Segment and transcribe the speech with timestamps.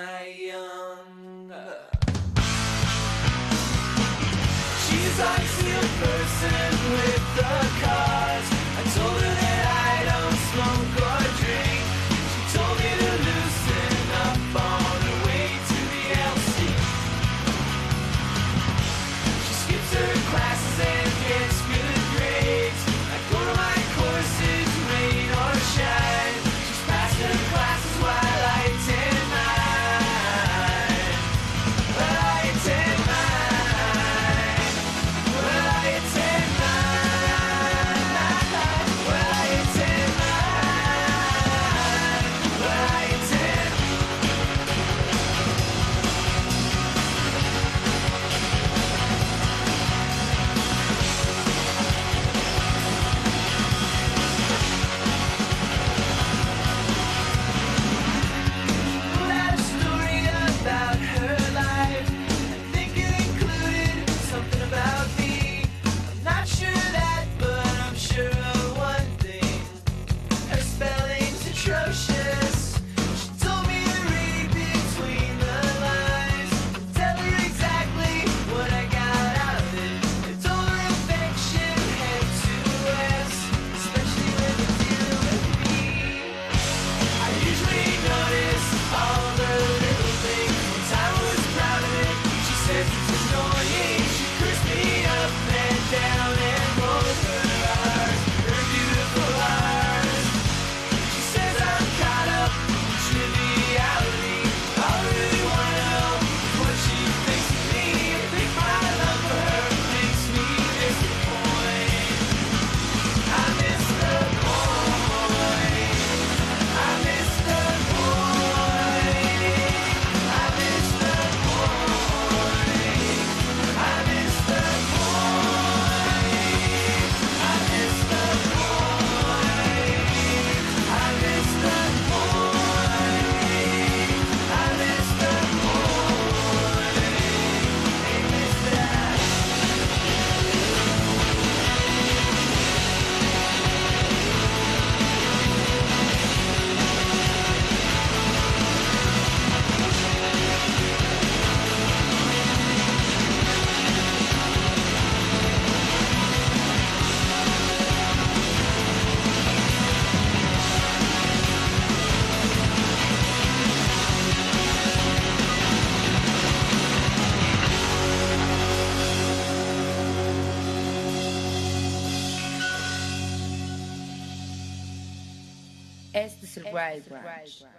[0.00, 1.52] my young.
[4.84, 8.09] She's like a person with the car.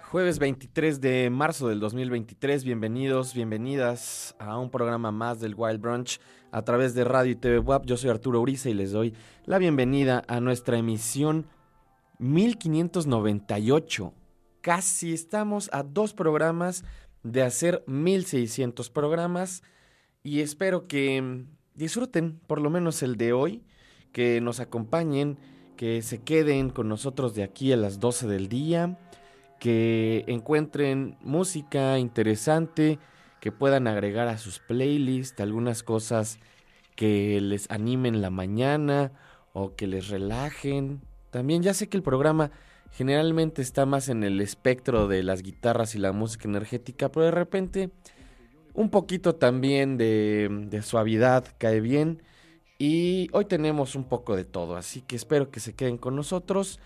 [0.10, 6.20] Jueves 23 de marzo del 2023, bienvenidos, bienvenidas a un programa más del Wild Brunch
[6.52, 7.86] a través de Radio y TV WAP.
[7.86, 9.14] Yo soy Arturo Uriza y les doy
[9.46, 11.46] la bienvenida a nuestra emisión
[12.20, 14.14] 1598.
[14.60, 16.84] Casi estamos a dos programas
[17.24, 19.64] de hacer 1600 programas
[20.22, 21.46] y espero que
[21.76, 23.64] disfruten por lo menos el de hoy,
[24.12, 25.38] que nos acompañen
[25.81, 29.00] que se queden con nosotros de aquí a las 12 del día,
[29.60, 33.00] que encuentren música interesante,
[33.39, 36.38] que puedan agregar a sus playlists algunas cosas
[36.95, 39.12] que les animen la mañana
[39.54, 41.01] o que les relajen.
[41.31, 42.51] También ya sé que el programa
[42.92, 47.31] generalmente está más en el espectro de las guitarras y la música energética, pero de
[47.31, 47.89] repente
[48.75, 52.22] un poquito también de, de suavidad cae bien
[52.83, 56.80] y hoy tenemos un poco de todo, así que espero que se queden con nosotros.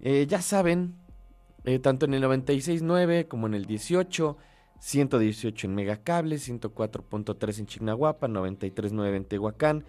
[0.00, 0.94] Eh, ya saben,
[1.66, 4.38] eh, tanto en el 96.9 como en el 18,
[4.78, 9.84] 118 en Megacable, 104.3 en Chignahuapa, 93.9 en Tehuacán,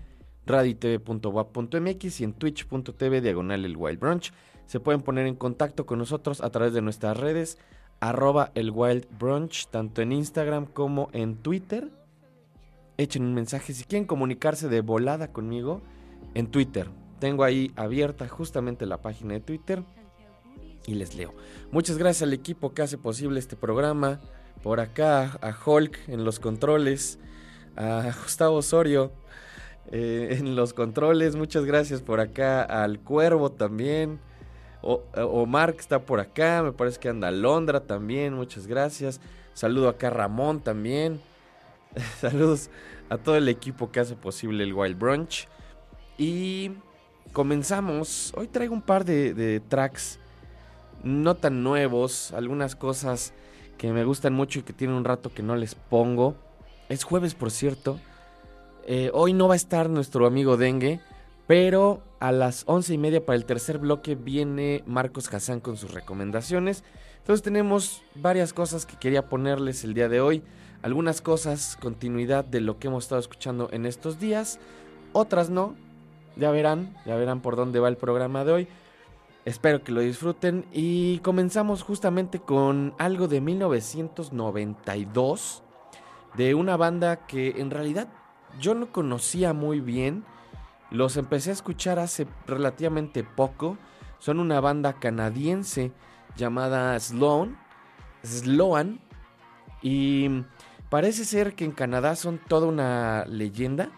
[0.45, 4.33] raditv.wap.mx y en twitch.tv diagonal el Wild Brunch.
[4.65, 7.57] Se pueden poner en contacto con nosotros a través de nuestras redes,
[8.01, 11.89] arroba el Wild Brunch, tanto en Instagram como en Twitter
[12.97, 13.73] echen un mensaje.
[13.73, 15.81] Si quieren comunicarse de volada conmigo,
[16.33, 16.89] en Twitter.
[17.19, 19.83] Tengo ahí abierta justamente la página de Twitter
[20.85, 21.33] y les leo.
[21.71, 24.19] Muchas gracias al equipo que hace posible este programa.
[24.61, 27.19] Por acá a Hulk en los controles,
[27.75, 29.11] a Gustavo Osorio
[29.91, 31.35] eh, en los controles.
[31.35, 34.19] Muchas gracias por acá al Cuervo también.
[34.81, 39.21] O, Omar está por acá, me parece que anda Londra también, muchas gracias.
[39.53, 41.21] Saludo acá a Ramón también.
[42.19, 42.69] Saludos
[43.09, 45.47] a todo el equipo que hace posible el Wild Brunch.
[46.17, 46.71] Y
[47.33, 48.33] comenzamos.
[48.35, 50.19] Hoy traigo un par de, tracks
[51.03, 53.33] no tan nuevos, algunas cosas
[53.77, 56.35] que me gustan mucho y que tienen un rato que no les pongo.
[56.89, 57.99] Es jueves, por cierto.
[58.85, 60.99] Eh, hoy no va a estar nuestro amigo Dengue,
[61.47, 65.93] pero a las once y media para el tercer bloque viene Marcos Hassan con sus
[65.93, 66.83] recomendaciones.
[67.17, 70.43] Entonces tenemos varias cosas que quería ponerles el día de hoy
[70.83, 74.59] algunas cosas, continuidad de lo que hemos estado escuchando en estos días,
[75.13, 75.75] otras no,
[76.35, 78.67] ya verán, ya verán por dónde va el programa de hoy.
[79.45, 85.63] Espero que lo disfruten y comenzamos justamente con algo de 1992
[86.35, 88.07] de una banda que en realidad
[88.59, 90.25] yo no conocía muy bien.
[90.91, 93.77] Los empecé a escuchar hace relativamente poco.
[94.19, 95.91] Son una banda canadiense
[96.35, 97.57] llamada Sloan,
[98.23, 98.99] Sloan
[99.81, 100.43] y
[100.93, 103.89] Parece ser que en Canadá son toda una leyenda,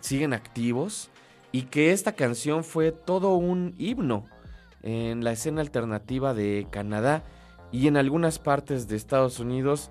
[0.00, 1.10] siguen activos
[1.52, 4.24] y que esta canción fue todo un himno
[4.80, 7.22] en la escena alternativa de Canadá
[7.70, 9.90] y en algunas partes de Estados Unidos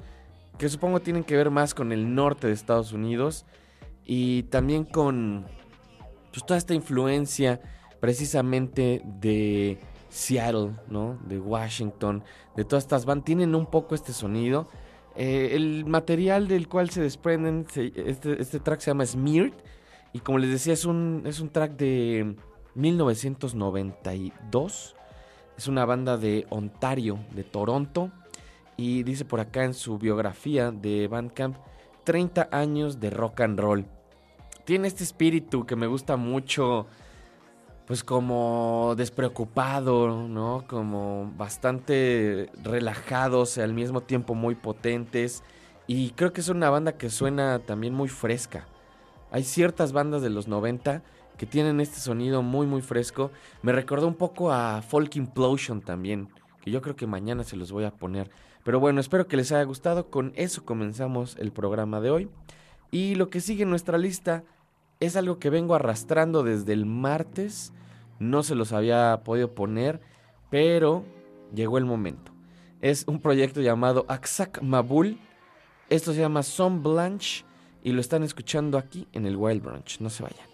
[0.57, 3.45] que supongo tienen que ver más con el norte de Estados Unidos
[4.03, 5.45] y también con
[6.33, 7.61] pues, toda esta influencia
[7.99, 9.77] precisamente de
[10.09, 11.19] Seattle, ¿no?
[11.23, 12.23] De Washington,
[12.55, 14.67] de todas estas bandas, tienen un poco este sonido
[15.15, 19.53] eh, el material del cual se desprenden, este, este, track se llama Smeared.
[20.13, 22.35] Y como les decía, es un, es un track de
[22.75, 24.95] 1992.
[25.57, 28.11] Es una banda de Ontario, de Toronto.
[28.77, 31.57] Y dice por acá en su biografía de Bandcamp,
[32.03, 33.85] 30 años de rock and roll.
[34.65, 36.85] Tiene este espíritu que me gusta mucho
[37.91, 40.63] pues como despreocupado, ¿no?
[40.65, 45.43] Como bastante relajados al mismo tiempo muy potentes.
[45.87, 48.65] Y creo que es una banda que suena también muy fresca.
[49.29, 51.03] Hay ciertas bandas de los 90
[51.37, 53.29] que tienen este sonido muy muy fresco.
[53.61, 56.29] Me recordó un poco a Folk Implosion también,
[56.61, 58.31] que yo creo que mañana se los voy a poner.
[58.63, 60.09] Pero bueno, espero que les haya gustado.
[60.09, 62.29] Con eso comenzamos el programa de hoy.
[62.89, 64.45] Y lo que sigue en nuestra lista
[65.01, 67.73] es algo que vengo arrastrando desde el martes
[68.21, 69.99] no se los había podido poner,
[70.51, 71.03] pero
[71.53, 72.31] llegó el momento.
[72.79, 75.19] Es un proyecto llamado Aksak Mabul.
[75.89, 77.43] Esto se llama Son Blanche
[77.83, 79.99] y lo están escuchando aquí en el Wild Brunch.
[80.01, 80.50] No se vayan.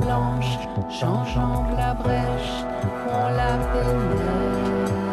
[0.00, 0.58] blanche,
[0.90, 2.64] changeant la brèche,
[3.12, 5.03] on la pénètre.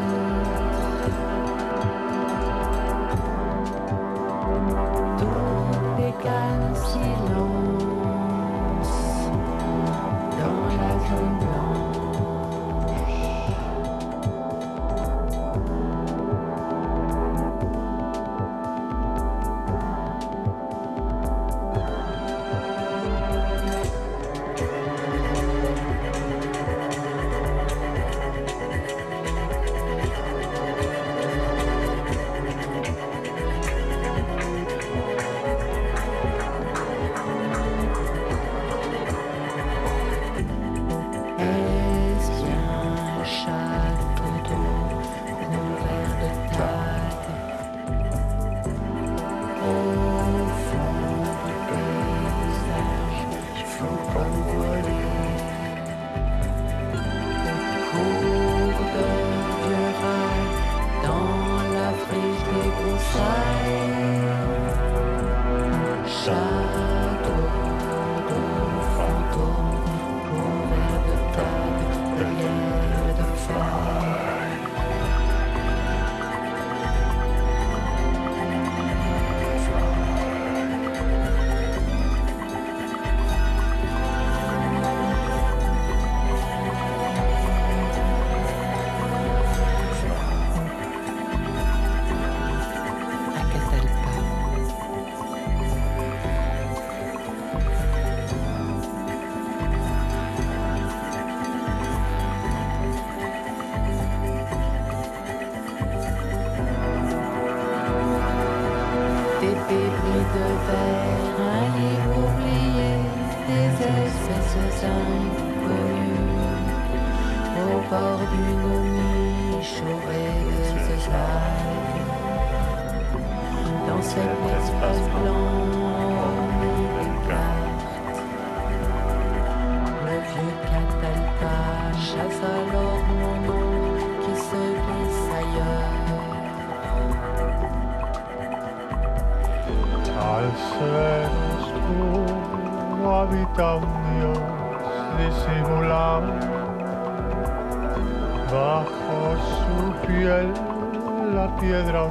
[151.34, 152.08] la piedra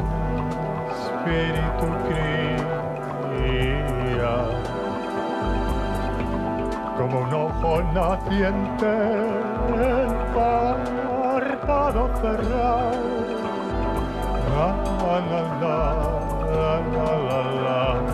[0.91, 2.35] espíritu cría.
[6.97, 8.93] Como un ojo naciente,
[9.75, 13.11] el párpado cerrado.
[14.51, 14.69] La,
[15.03, 15.77] la, la,
[16.53, 18.10] la, la, la, la.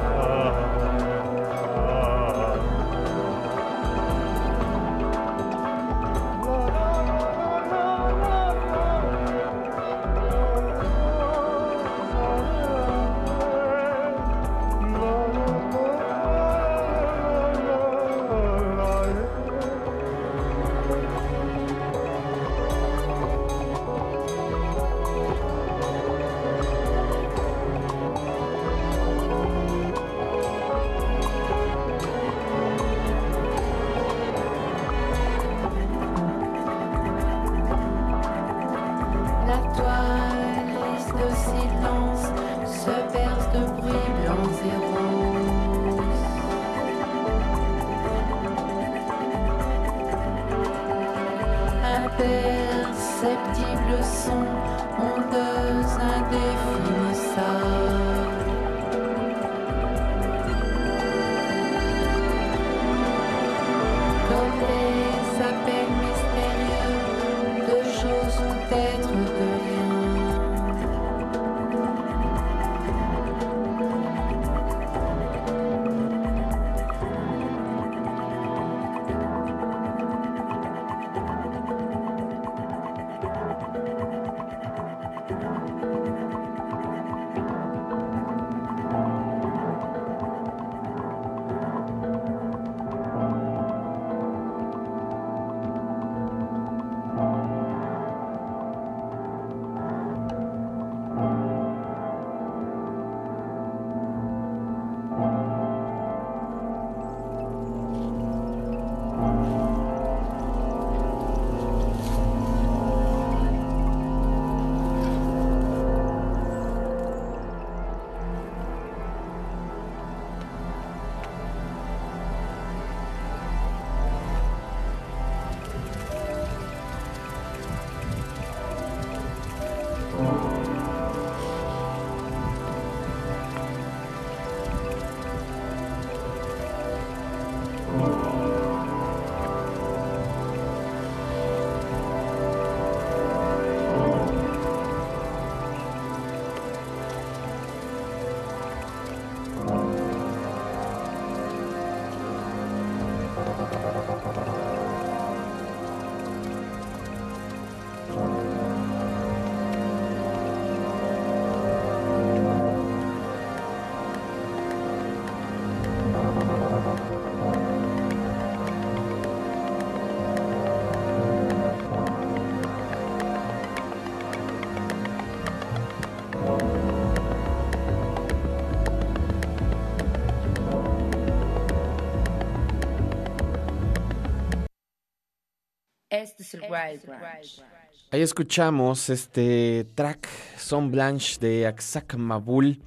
[186.22, 187.62] Este es el Wild Branch.
[188.10, 192.80] Ahí escuchamos este track Son Blanche de Aksak Mabul.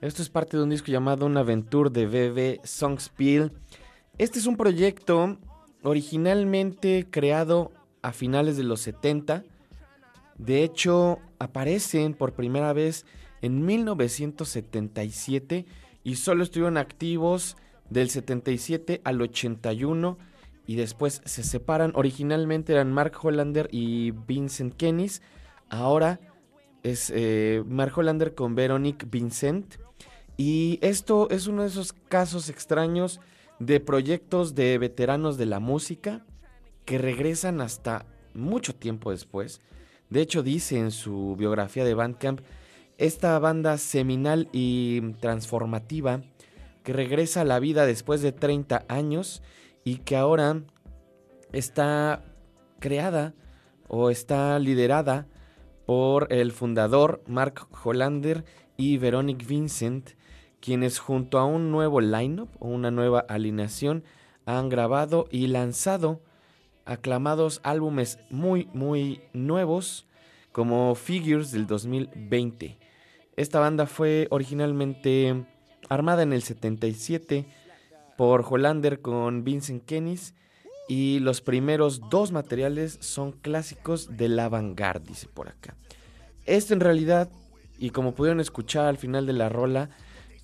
[0.00, 3.50] Esto es parte de un disco llamado Una Aventure de BB Songspiel.
[4.16, 5.38] Este es un proyecto
[5.82, 9.42] originalmente creado a finales de los 70.
[10.36, 13.06] De hecho, aparecen por primera vez
[13.42, 15.66] en 1977
[16.04, 17.56] y solo estuvieron activos
[17.90, 20.16] del 77 al 81
[20.68, 21.92] y después se separan.
[21.94, 25.22] Originalmente eran Mark Hollander y Vincent Kennis.
[25.70, 26.20] Ahora
[26.82, 29.76] es eh, Mark Hollander con Veronique Vincent.
[30.36, 33.18] Y esto es uno de esos casos extraños
[33.58, 36.26] de proyectos de veteranos de la música
[36.84, 38.04] que regresan hasta
[38.34, 39.62] mucho tiempo después.
[40.10, 42.42] De hecho, dice en su biografía de Bandcamp,
[42.98, 46.20] esta banda seminal y transformativa
[46.82, 49.40] que regresa a la vida después de 30 años
[49.84, 50.62] y que ahora
[51.52, 52.22] está
[52.78, 53.34] creada
[53.88, 55.26] o está liderada
[55.86, 58.44] por el fundador Mark Hollander
[58.76, 60.10] y Veronique Vincent,
[60.60, 64.04] quienes junto a un nuevo lineup o una nueva alineación
[64.44, 66.20] han grabado y lanzado
[66.84, 70.06] aclamados álbumes muy muy nuevos
[70.52, 72.78] como Figures del 2020.
[73.36, 75.46] Esta banda fue originalmente
[75.88, 77.46] armada en el 77
[78.18, 80.34] por Hollander con Vincent Kennis
[80.88, 85.76] y los primeros dos materiales son clásicos de la vanguard, dice por acá.
[86.44, 87.30] Esto en realidad,
[87.78, 89.90] y como pudieron escuchar al final de la rola,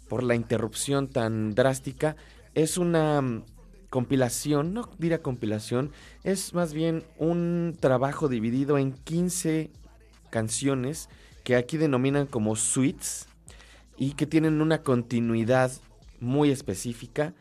[0.09, 2.15] por la interrupción tan drástica,
[2.55, 3.45] es una mm,
[3.91, 5.91] compilación, no dirá compilación,
[6.23, 9.73] es más bien un trabajo dividido en 15
[10.31, 11.09] canciones
[11.43, 13.27] que aquí denominan como suites
[13.97, 15.73] y que tienen una continuidad
[16.21, 17.35] muy específica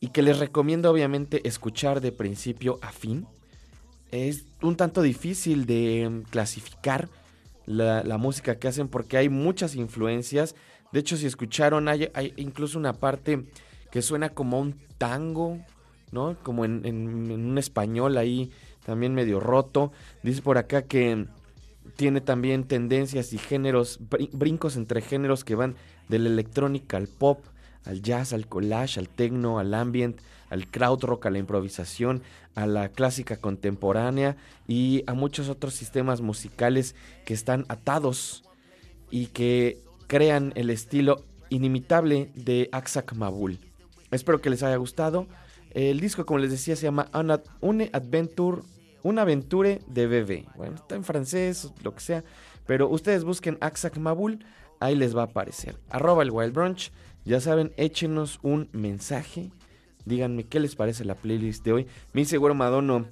[0.00, 3.26] y que les recomiendo obviamente escuchar de principio a fin.
[4.10, 7.08] Es un tanto difícil de mm, clasificar
[7.66, 10.54] la, música que hacen porque hay muchas influencias.
[10.92, 13.44] De hecho, si escucharon, hay, incluso una parte
[13.90, 15.58] que suena como un tango,
[16.12, 16.36] ¿no?
[16.42, 18.52] Como en, un español ahí
[18.84, 19.92] también medio roto.
[20.22, 21.26] Dice por acá que
[21.96, 23.98] tiene también tendencias y géneros,
[24.32, 25.74] brincos entre géneros que van
[26.08, 27.40] de la electrónica al pop,
[27.86, 30.20] al jazz, al collage, al techno, al ambient,
[30.50, 32.22] al krautrock, a la improvisación,
[32.54, 36.94] a la clásica contemporánea y a muchos otros sistemas musicales
[37.24, 38.44] que están atados
[39.10, 43.58] y que crean el estilo inimitable de Aksak Mabul.
[44.10, 45.26] Espero que les haya gustado.
[45.70, 47.08] El disco, como les decía, se llama
[47.60, 48.62] Une Adventure,
[49.02, 50.46] una aventure de bebé.
[50.56, 52.24] Bueno, está en francés, lo que sea,
[52.66, 54.44] pero ustedes busquen Aksak Mabul,
[54.80, 55.76] ahí les va a aparecer.
[55.90, 56.90] Arroba el Wild Brunch.
[57.26, 59.50] Ya saben, échenos un mensaje.
[60.04, 61.86] Díganme qué les parece la playlist de hoy.
[62.12, 63.06] Mi seguro Madono,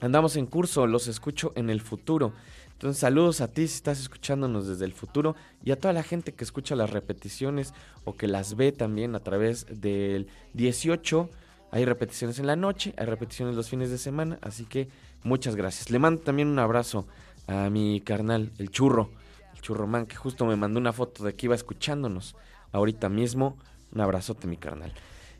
[0.00, 2.32] andamos en curso, los escucho en el futuro.
[2.72, 6.34] Entonces, saludos a ti si estás escuchándonos desde el futuro y a toda la gente
[6.34, 7.72] que escucha las repeticiones
[8.04, 11.30] o que las ve también a través del 18.
[11.70, 14.88] Hay repeticiones en la noche, hay repeticiones los fines de semana, así que
[15.22, 15.90] muchas gracias.
[15.90, 17.06] Le mando también un abrazo
[17.46, 19.10] a mi carnal, el churro,
[19.54, 22.34] el churromán, que justo me mandó una foto de que iba escuchándonos
[22.72, 23.56] ahorita mismo.
[23.92, 24.92] Un abrazote, mi carnal.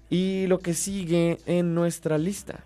[0.09, 2.61] Y lo que sigue en nuestra lista.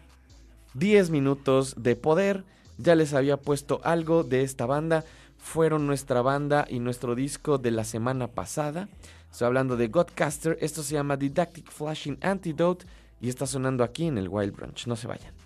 [0.74, 2.44] 10 minutos de poder.
[2.78, 5.04] Ya les había puesto algo de esta banda.
[5.38, 8.88] Fueron nuestra banda y nuestro disco de la semana pasada.
[9.30, 10.58] Estoy hablando de Godcaster.
[10.60, 12.86] Esto se llama Didactic Flashing Antidote.
[13.20, 14.86] Y está sonando aquí en el Wild Branch.
[14.86, 15.39] No se vayan.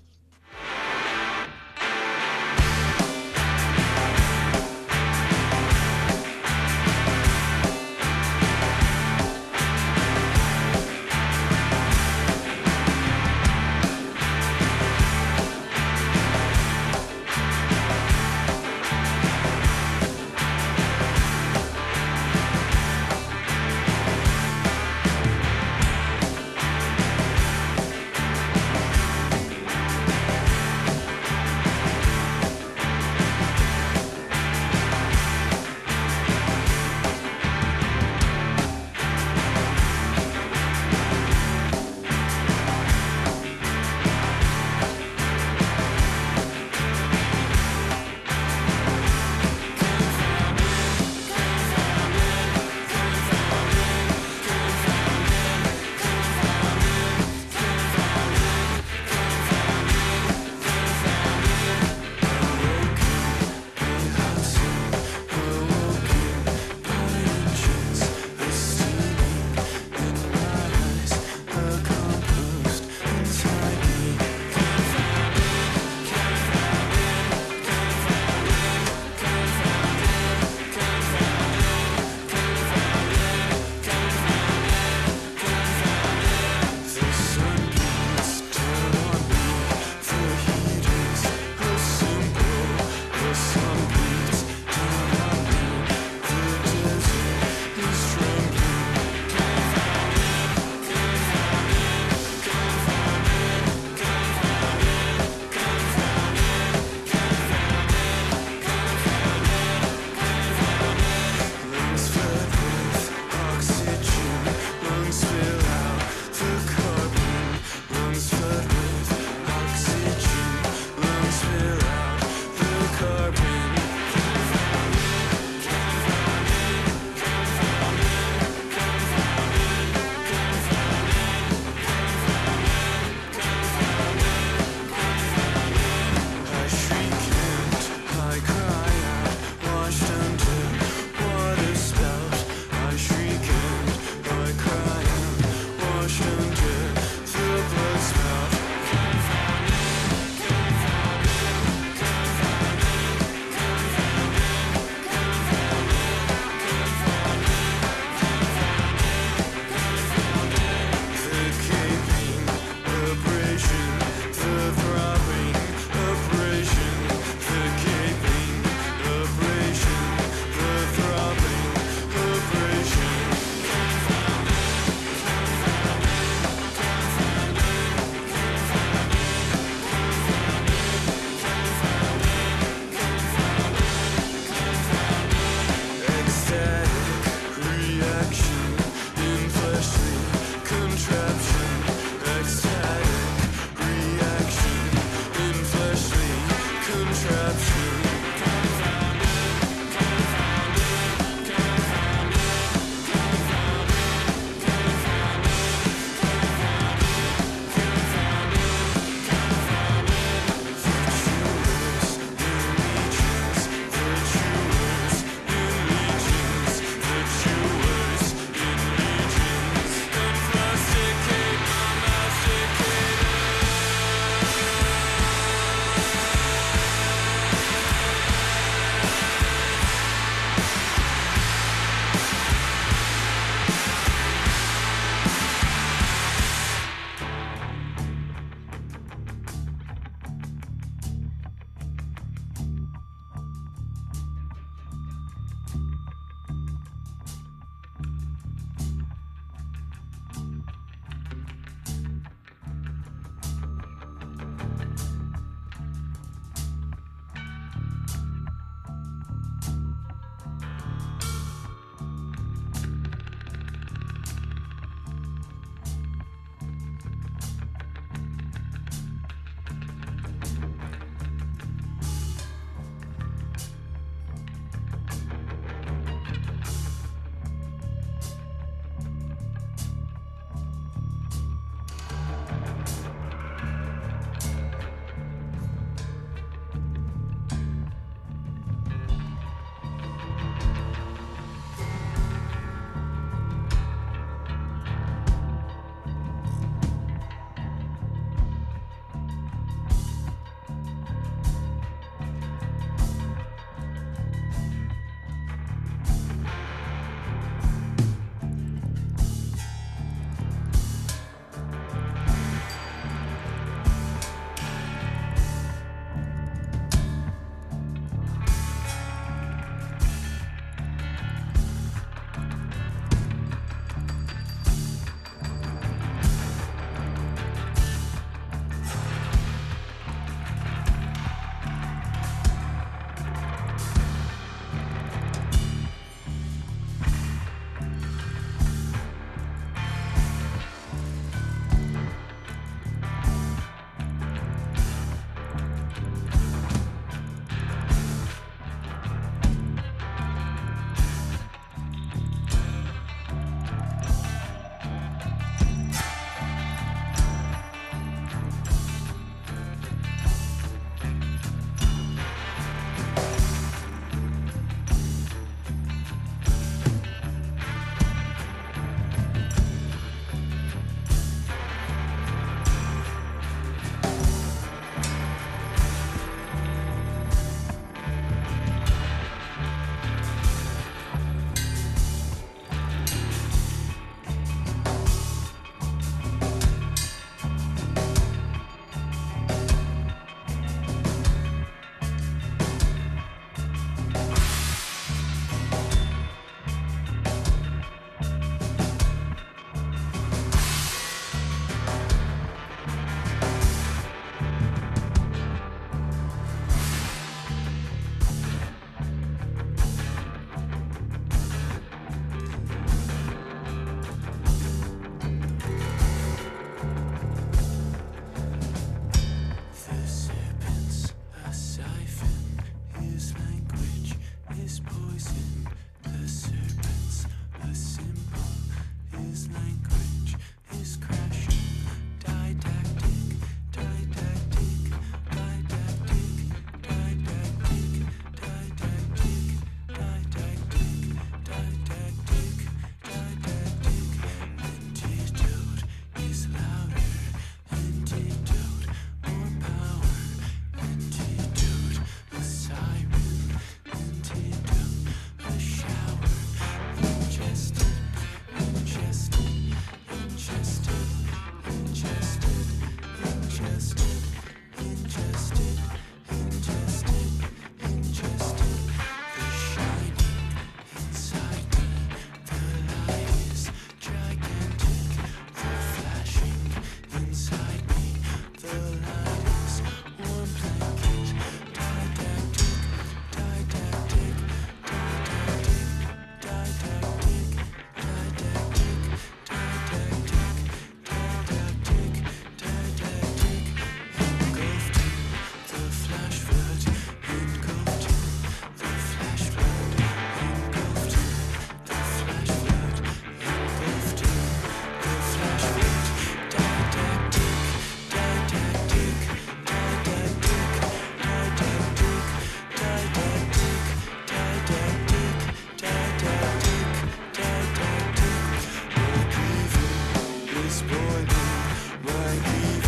[522.04, 522.84] But even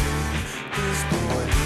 [0.76, 1.65] this boy.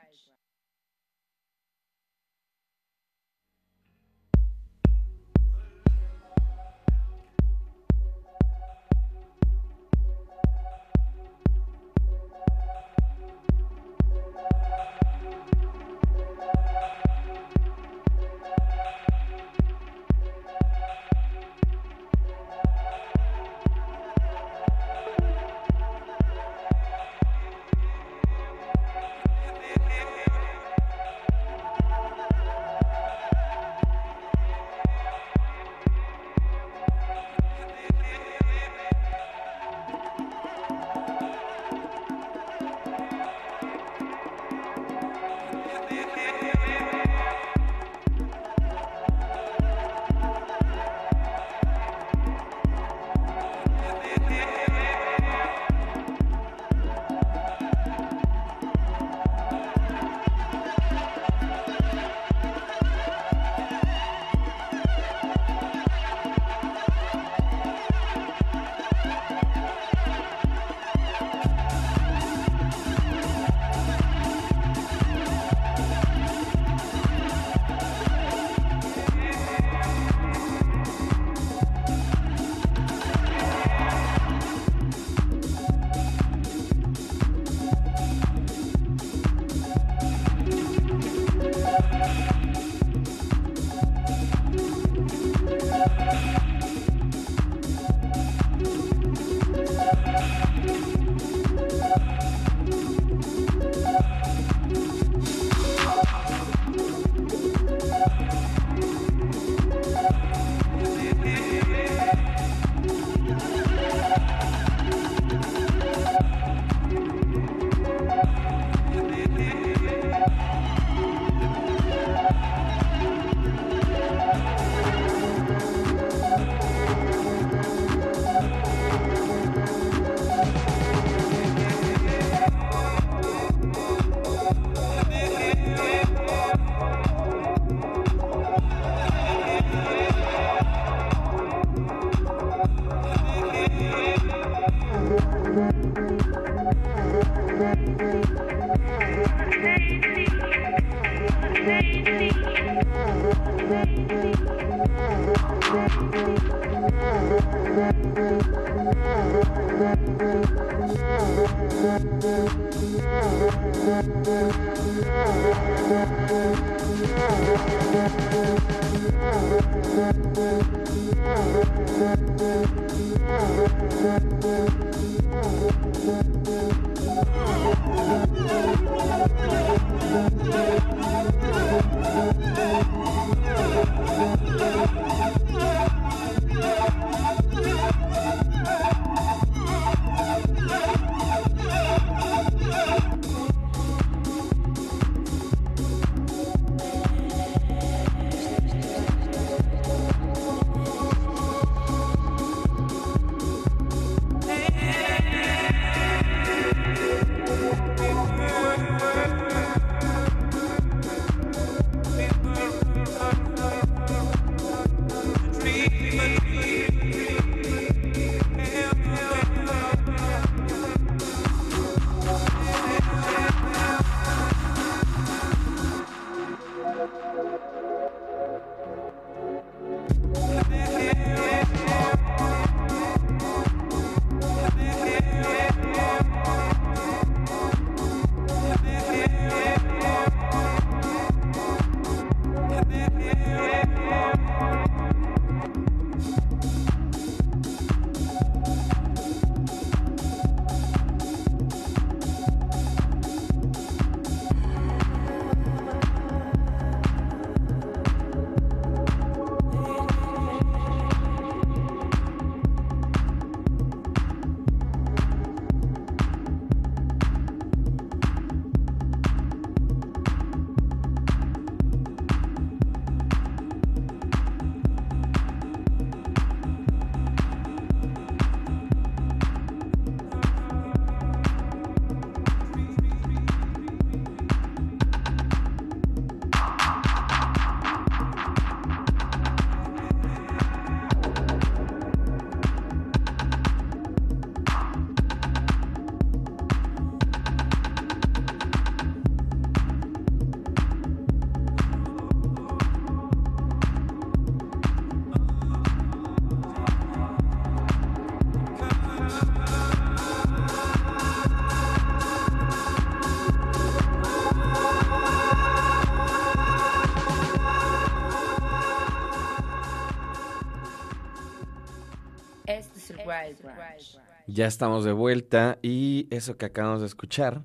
[324.47, 327.63] Ya estamos de vuelta y eso que acabamos de escuchar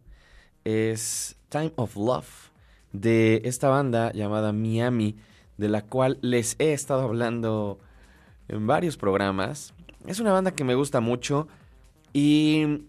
[0.64, 2.50] es Time of Love
[2.92, 5.16] de esta banda llamada Miami,
[5.56, 7.78] de la cual les he estado hablando
[8.48, 9.72] en varios programas.
[10.06, 11.48] Es una banda que me gusta mucho
[12.12, 12.84] y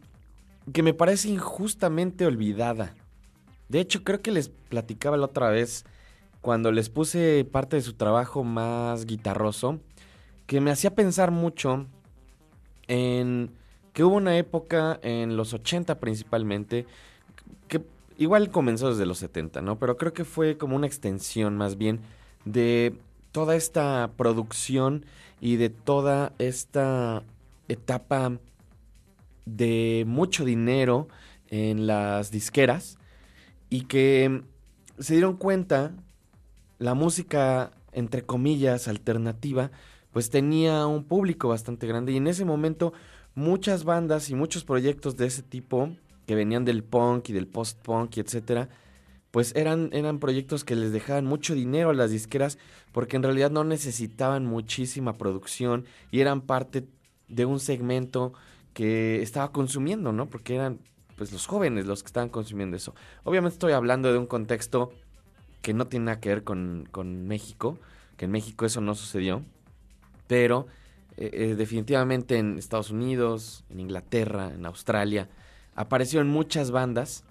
[0.74, 2.94] que me parece injustamente olvidada.
[3.70, 5.86] De hecho, creo que les platicaba la otra vez
[6.42, 9.80] cuando les puse parte de su trabajo más guitarroso,
[10.46, 11.88] que me hacía pensar mucho
[12.88, 13.57] en
[13.98, 16.86] que hubo una época en los 80 principalmente,
[17.68, 17.82] que
[18.20, 19.80] igual comenzó desde los 70, ¿no?
[19.80, 22.02] Pero creo que fue como una extensión más bien
[22.46, 22.94] de
[23.32, 25.04] toda esta producción
[25.42, 27.24] y de toda esta
[27.70, 28.34] etapa
[29.48, 31.08] de mucho dinero
[31.50, 33.00] en las disqueras
[33.68, 34.44] y que
[35.00, 35.94] se dieron cuenta
[36.78, 39.72] la música entre comillas alternativa
[40.12, 42.94] pues tenía un público bastante grande y en ese momento
[43.38, 45.92] muchas bandas y muchos proyectos de ese tipo
[46.26, 48.68] que venían del punk y del post-punk y etcétera,
[49.30, 52.58] pues eran, eran proyectos que les dejaban mucho dinero a las disqueras
[52.92, 56.88] porque en realidad no necesitaban muchísima producción y eran parte
[57.28, 58.34] de un segmento
[58.74, 60.26] que estaba consumiendo, ¿no?
[60.26, 60.80] Porque eran
[61.16, 62.96] pues los jóvenes los que estaban consumiendo eso.
[63.24, 64.92] Obviamente estoy hablando de un contexto
[65.62, 67.78] que no tiene nada que ver con, con México,
[68.18, 69.44] que en México eso no sucedió,
[70.26, 70.66] pero
[71.18, 75.30] eh, eh, definitivamente en Estados Unidos, en Inglaterra, en Australia,
[75.76, 77.24] aparecieron muchas bandas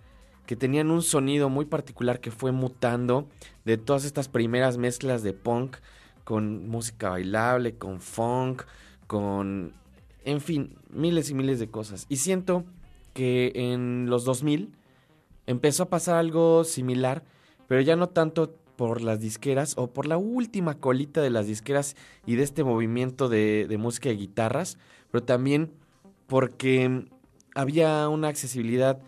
[0.46, 3.28] que tenían un sonido muy particular que fue mutando
[3.64, 5.76] de todas estas primeras mezclas de punk
[6.24, 8.62] con música bailable, con funk,
[9.06, 9.72] con,
[10.24, 12.06] en fin, miles y miles de cosas.
[12.08, 12.64] Y siento
[13.14, 14.72] que en los 2000
[15.46, 17.24] empezó a pasar algo similar,
[17.68, 21.96] pero ya no tanto por las disqueras o por la última colita de las disqueras
[22.26, 24.78] y de este movimiento de, música de guitarras,
[25.10, 25.72] pero también
[26.26, 27.06] porque
[27.54, 29.00] había una accesibilidad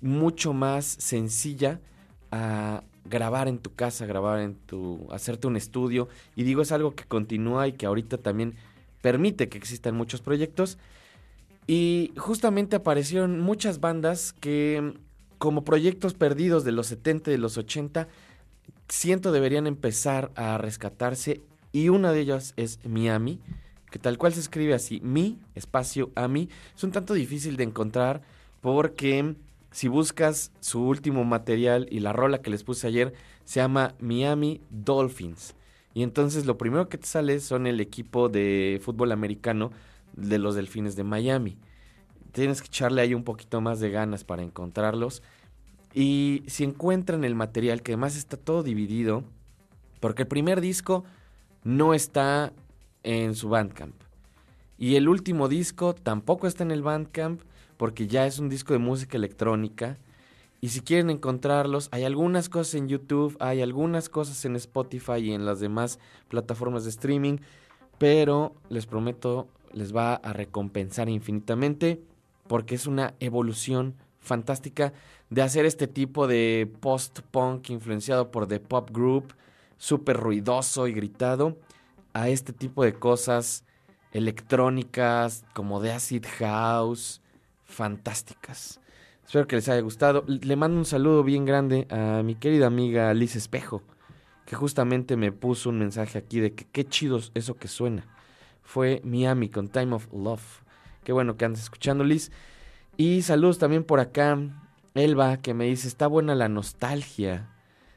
[0.00, 1.80] mucho más sencilla
[2.30, 6.08] a grabar en tu casa, grabar en tu, hacerte un estudio.
[6.36, 8.54] Y digo, es algo que continúa y que ahorita también
[9.00, 10.78] permite que existan muchos proyectos.
[11.66, 14.94] Y justamente aparecieron muchas bandas que,
[15.38, 18.08] como proyectos perdidos de los 70 y de los 80,
[18.88, 21.42] siento deberían empezar a rescatarse.
[21.72, 23.40] Y una de ellas es Miami,
[23.90, 26.48] que tal cual se escribe así, mi espacio a mí.
[26.74, 28.22] Es un tanto difícil de encontrar
[28.60, 29.36] porque
[29.70, 33.12] si buscas su último material y la rola que les puse ayer,
[33.44, 35.54] se llama Miami Dolphins.
[35.94, 39.70] Y entonces lo primero que te sale son el equipo de fútbol americano
[40.14, 41.58] de los Delfines de Miami.
[42.32, 45.22] Tienes que echarle ahí un poquito más de ganas para encontrarlos.
[45.94, 49.24] Y si encuentran el material, que además está todo dividido,
[50.00, 51.04] porque el primer disco
[51.64, 52.52] no está
[53.02, 53.94] en su Bandcamp.
[54.78, 57.42] Y el último disco tampoco está en el Bandcamp
[57.76, 59.98] porque ya es un disco de música electrónica.
[60.60, 65.32] Y si quieren encontrarlos, hay algunas cosas en YouTube, hay algunas cosas en Spotify y
[65.32, 67.38] en las demás plataformas de streaming,
[67.98, 72.02] pero les prometo, les va a recompensar infinitamente
[72.48, 74.92] porque es una evolución fantástica
[75.30, 79.34] de hacer este tipo de post-punk influenciado por The Pop Group,
[79.76, 81.58] súper ruidoso y gritado,
[82.12, 83.64] a este tipo de cosas
[84.12, 87.20] electrónicas como de acid house,
[87.64, 88.80] fantásticas.
[89.24, 90.24] Espero que les haya gustado.
[90.26, 93.82] Le mando un saludo bien grande a mi querida amiga Liz Espejo,
[94.46, 98.06] que justamente me puso un mensaje aquí de que qué chido eso que suena.
[98.62, 100.62] Fue Miami con Time of Love.
[101.04, 102.32] Qué bueno que andes escuchando, Liz.
[103.00, 104.36] Y saludos también por acá.
[104.94, 107.48] Elba, que me dice, está buena la nostalgia.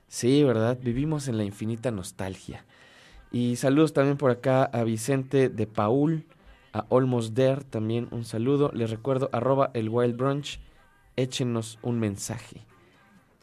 [0.07, 0.77] Sí, ¿verdad?
[0.79, 2.63] Vivimos en la infinita nostalgia.
[3.31, 6.23] Y saludos también por acá a Vicente de Paul,
[6.71, 8.69] a Almost There también un saludo.
[8.75, 10.59] Les recuerdo, arroba el Wild Brunch,
[11.15, 12.61] échenos un mensaje.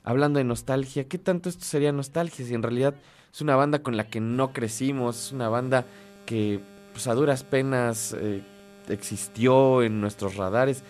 [0.04, 2.46] Hablando de nostalgia, ¿qué tanto esto sería nostalgia?
[2.46, 2.94] Si en realidad
[3.32, 5.86] es una banda con la que no crecimos, es una banda
[6.24, 6.60] que
[6.92, 8.44] pues, a duras penas eh,
[8.88, 10.84] existió en nuestros radares.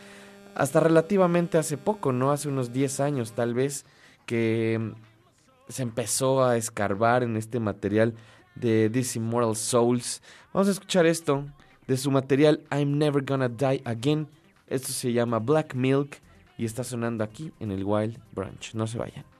[0.59, 2.33] Hasta relativamente hace poco, ¿no?
[2.33, 3.87] Hace unos 10 años tal vez,
[4.27, 8.15] que mm, se empezó a escarbar en este material
[8.57, 10.21] de This Immortal Souls.
[10.53, 11.45] Vamos a escuchar esto
[11.87, 14.27] de su material I'm Never Gonna Die Again.
[14.67, 16.17] Esto se llama Black Milk
[16.57, 18.75] y está sonando aquí en el Wild Branch.
[18.75, 19.38] No se vayan.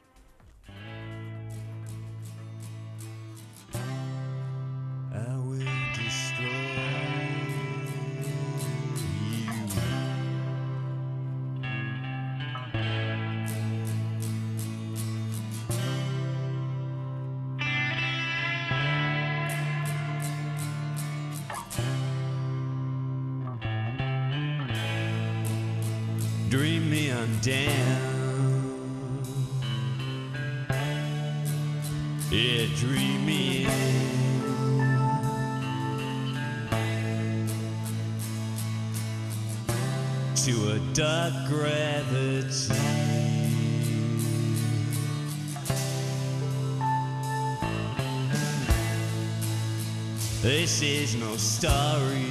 [51.09, 52.27] original story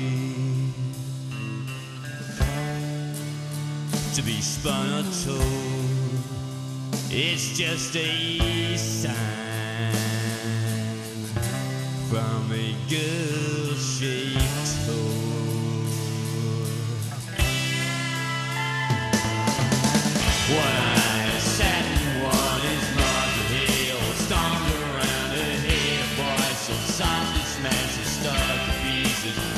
[4.13, 5.41] to be spun or told.
[7.09, 9.36] It's just a sign.
[29.27, 29.56] Thank you.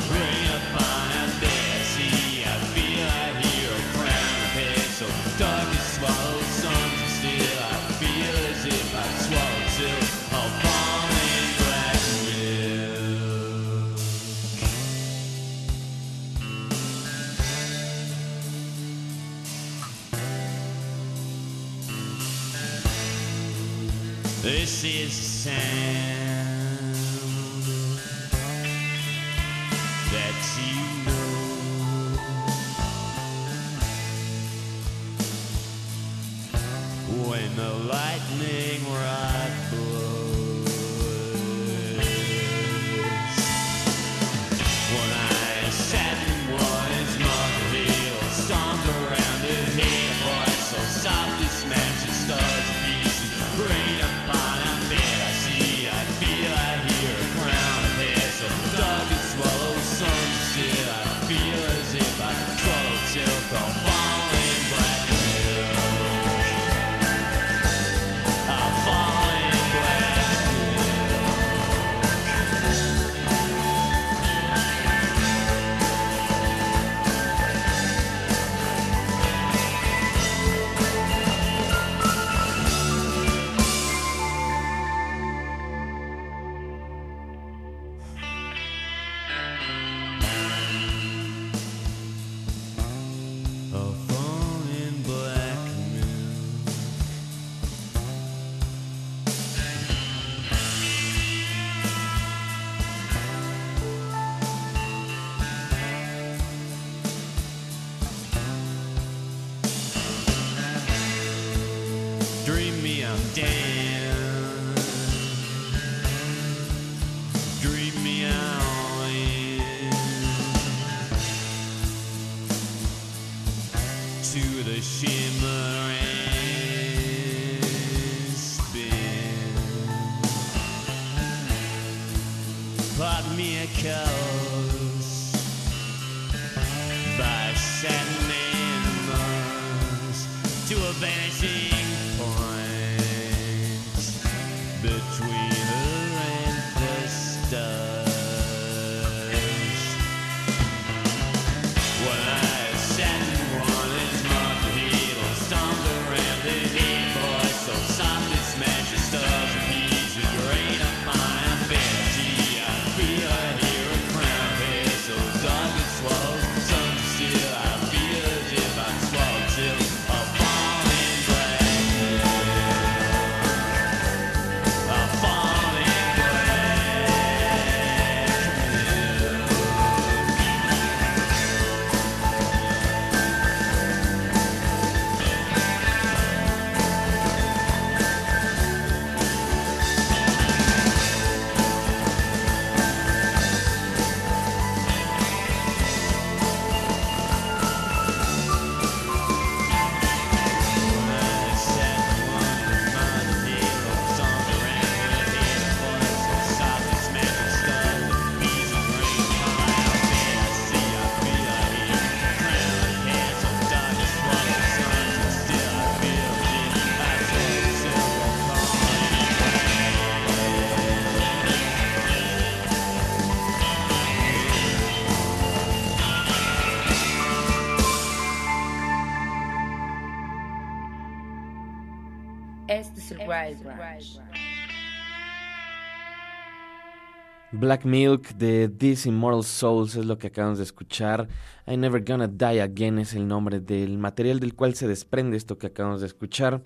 [237.60, 241.28] Black Milk de These Immortal Souls es lo que acabamos de escuchar.
[241.66, 245.58] I Never Gonna Die Again es el nombre del material del cual se desprende esto
[245.58, 246.62] que acabamos de escuchar.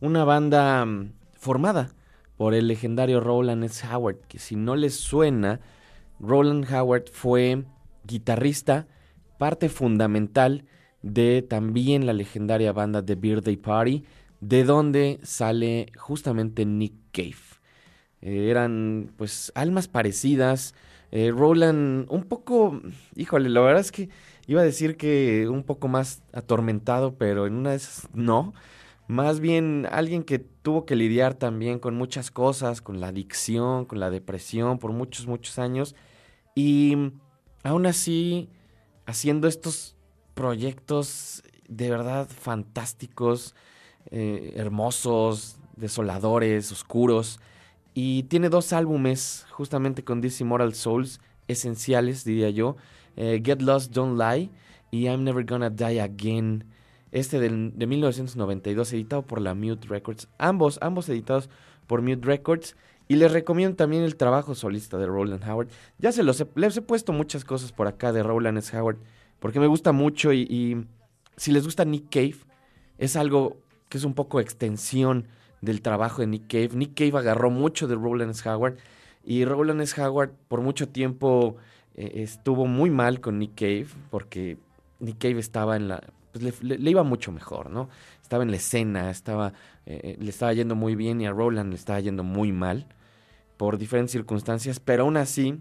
[0.00, 1.90] Una banda mm, formada
[2.38, 3.86] por el legendario Roland S.
[3.86, 5.60] Howard, que si no les suena,
[6.18, 7.64] Roland Howard fue
[8.04, 8.86] guitarrista,
[9.36, 10.64] parte fundamental
[11.02, 14.04] de también la legendaria banda The Birthday Party,
[14.40, 17.49] de donde sale justamente Nick Cave.
[18.22, 20.74] Eh, eran pues almas parecidas.
[21.12, 22.80] Eh, Roland un poco,
[23.16, 24.08] híjole, la verdad es que
[24.46, 28.52] iba a decir que un poco más atormentado, pero en una de esas no.
[29.08, 33.98] Más bien alguien que tuvo que lidiar también con muchas cosas, con la adicción, con
[33.98, 35.96] la depresión por muchos, muchos años.
[36.54, 36.96] Y
[37.64, 38.48] aún así,
[39.06, 39.96] haciendo estos
[40.34, 43.54] proyectos de verdad fantásticos,
[44.10, 47.40] eh, hermosos, desoladores, oscuros.
[47.94, 52.76] Y tiene dos álbumes justamente con This Immortal Souls, esenciales, diría yo.
[53.16, 54.50] eh, Get Lost, Don't Lie
[54.92, 56.64] y I'm Never Gonna Die Again.
[57.12, 60.28] Este del- de 1992, editado por la Mute Records.
[60.38, 61.50] Ambos, ambos editados
[61.88, 62.76] por Mute Records.
[63.08, 65.68] Y les recomiendo también el trabajo solista de Roland Howard.
[65.98, 68.74] Ya se los he, puesto muchas cosas por acá de Roland S.
[68.78, 68.98] Howard.
[69.40, 70.86] Porque me gusta mucho y
[71.36, 72.36] si les gusta Nick Cave,
[72.98, 73.56] es algo
[73.88, 75.26] que es un poco extensión
[75.60, 76.70] del trabajo de Nick Cave.
[76.74, 78.48] Nick Cave agarró mucho de Roland S.
[78.48, 78.76] Howard
[79.24, 80.00] y Roland S.
[80.00, 81.56] Howard por mucho tiempo
[81.94, 84.58] eh, estuvo muy mal con Nick Cave porque
[85.00, 86.02] Nick Cave estaba en la...
[86.32, 87.88] Pues le, iba mucho mejor, ¿no?
[88.22, 89.52] Estaba en la escena, estaba,
[89.84, 92.86] eh, le estaba yendo muy bien y a Roland le estaba yendo muy mal
[93.56, 95.60] por diferentes circunstancias, pero aún así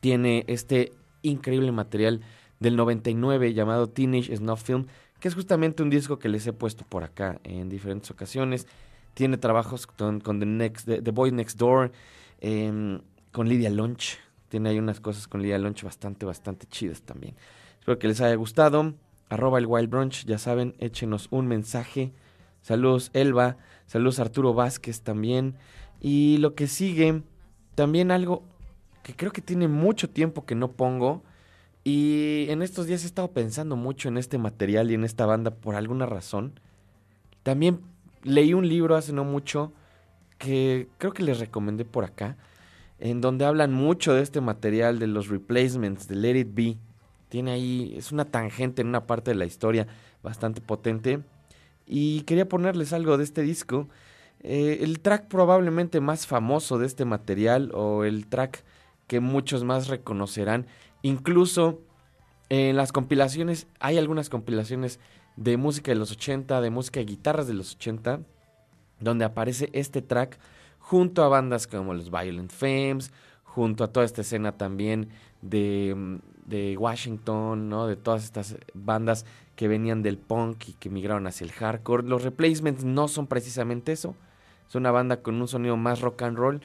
[0.00, 0.92] tiene este
[1.22, 2.22] increíble material
[2.60, 4.86] del 99 llamado Teenage Snuff Film,
[5.20, 8.66] que es justamente un disco que les he puesto por acá en diferentes ocasiones.
[9.14, 11.92] Tiene trabajos con, The, Next, The, The Boy Next Door,
[12.40, 13.00] em,
[13.32, 14.18] con Lydia Lunch.
[14.48, 17.34] Tiene ahí unas cosas con Lydia Lunch bastante, bastante chidas también.
[17.78, 18.94] Espero que les haya gustado.
[19.28, 22.12] Arroba el Wild Brunch, ya saben, échenos un mensaje.
[22.60, 23.56] Saludos Elba,
[23.86, 25.56] saludos Arturo Vázquez también.
[26.00, 27.22] Y lo que sigue,
[27.74, 28.42] también algo
[29.02, 31.22] que creo que tiene mucho tiempo que no pongo.
[31.84, 35.50] Y en estos días he estado pensando mucho en este material y en esta banda
[35.50, 36.58] por alguna razón.
[37.42, 37.80] También
[38.24, 39.72] leí un libro hace no mucho
[40.38, 42.36] que creo que les recomendé por acá,
[42.98, 46.76] en donde hablan mucho de este material, de los replacements, de Let It Be.
[47.28, 49.86] Tiene ahí, es una tangente en una parte de la historia
[50.22, 51.20] bastante potente.
[51.86, 53.88] Y quería ponerles algo de este disco.
[54.40, 58.64] Eh, el track probablemente más famoso de este material o el track
[59.06, 60.66] que muchos más reconocerán.
[61.02, 61.80] Incluso
[62.48, 65.00] en las compilaciones, hay algunas compilaciones
[65.36, 68.20] de música de los 80, de música de guitarras de los 80,
[69.00, 70.38] donde aparece este track
[70.78, 73.12] junto a bandas como los Violent Femmes,
[73.42, 75.08] junto a toda esta escena también
[75.42, 77.86] de, de Washington, ¿no?
[77.86, 79.24] De todas estas bandas
[79.56, 82.02] que venían del punk y que migraron hacia el hardcore.
[82.02, 84.14] Los replacements no son precisamente eso.
[84.68, 86.60] Es una banda con un sonido más rock and roll,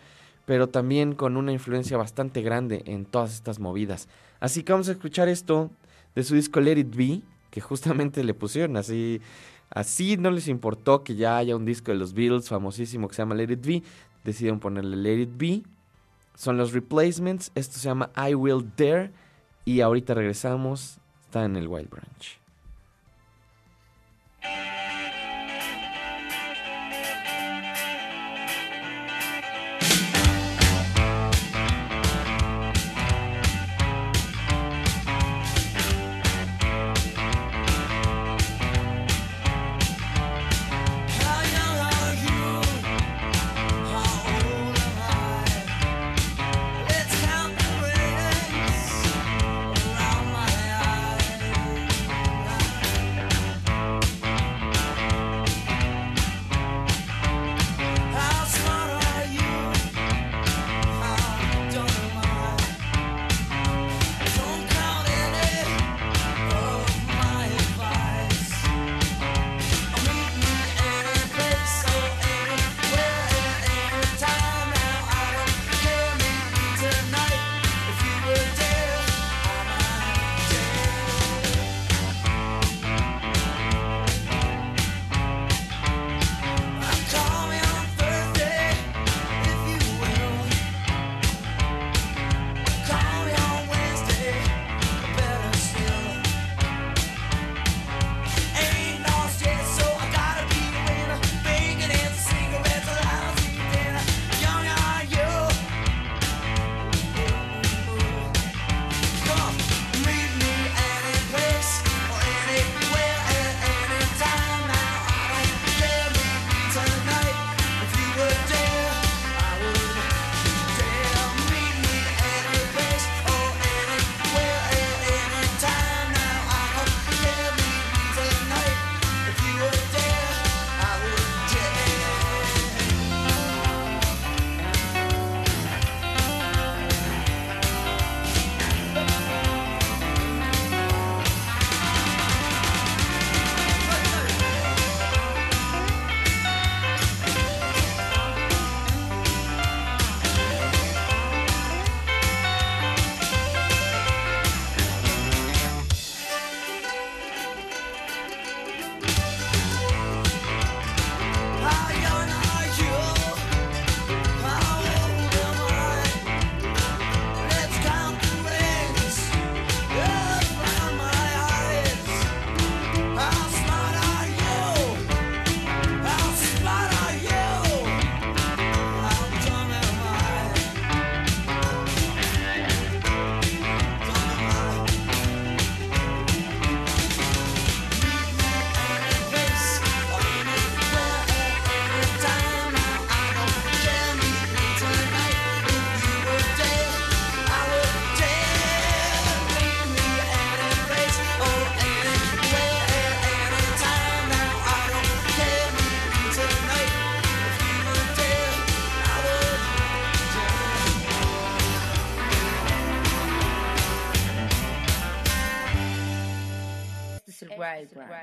[0.45, 4.07] pero también con una influencia bastante grande en todas estas movidas.
[4.39, 5.69] Así que vamos a escuchar esto
[6.15, 9.21] de su disco Let It Be, que justamente le pusieron así.
[9.69, 13.21] Así no les importó que ya haya un disco de los Beatles famosísimo que se
[13.21, 13.83] llama Let It Be.
[14.23, 15.63] Decidieron ponerle Let It Be.
[16.35, 17.51] Son los replacements.
[17.55, 19.11] Esto se llama I Will Dare.
[19.65, 20.97] Y ahorita regresamos.
[21.25, 22.38] Está en el Wild Branch.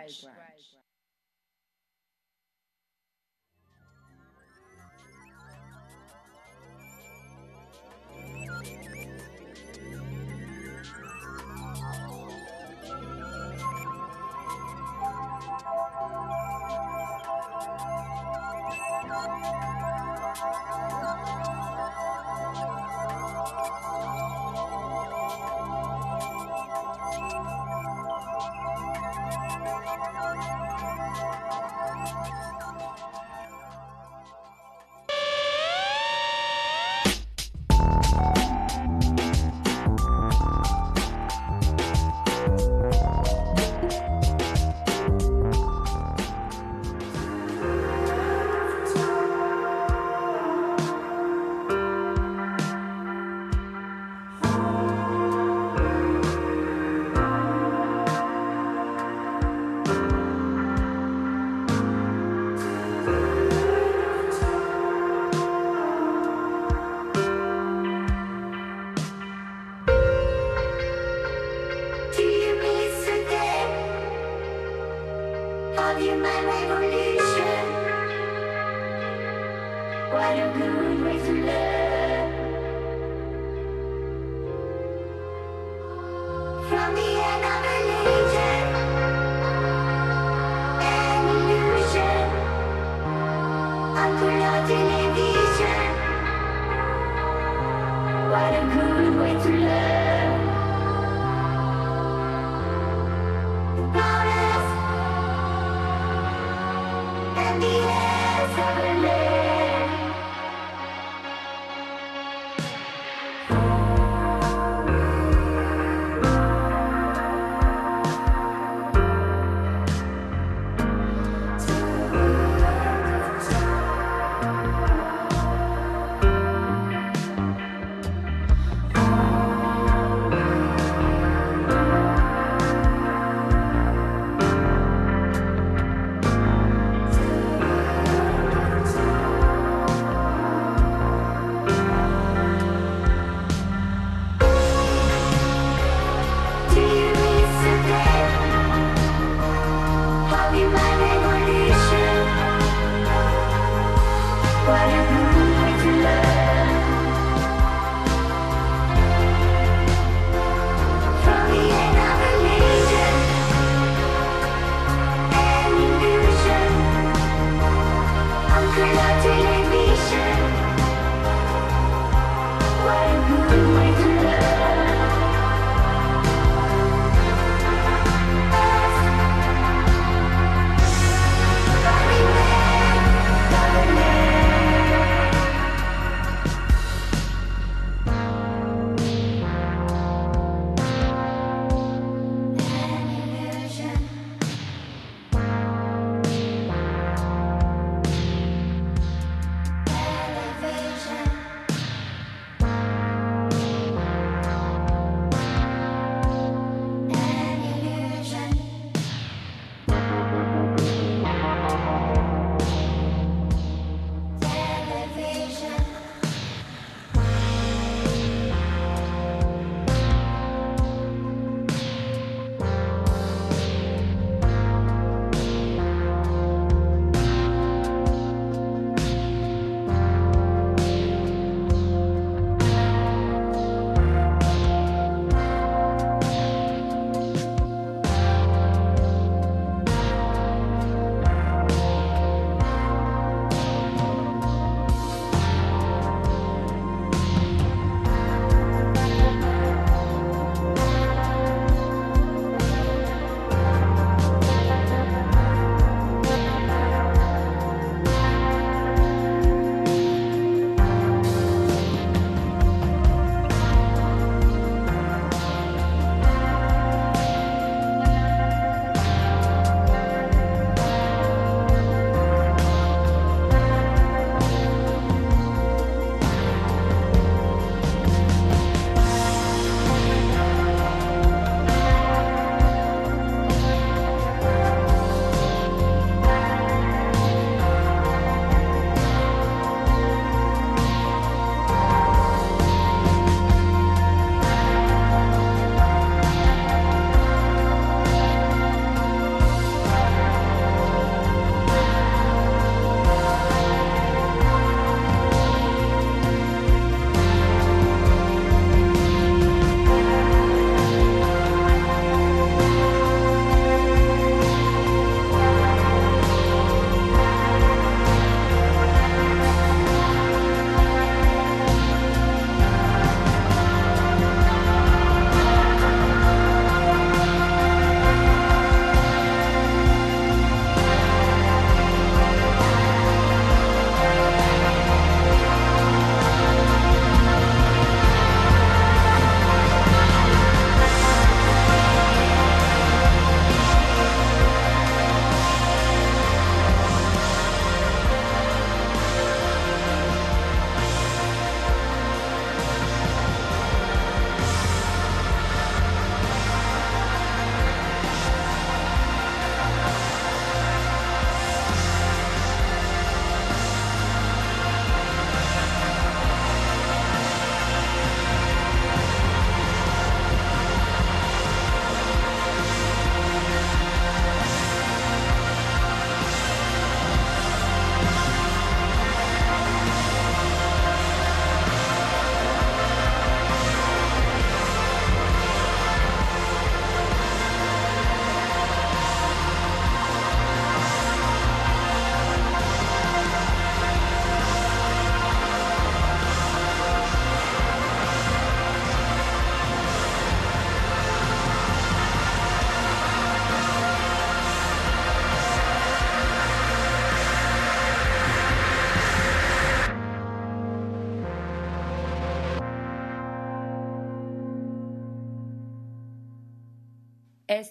[0.07, 0.56] Wild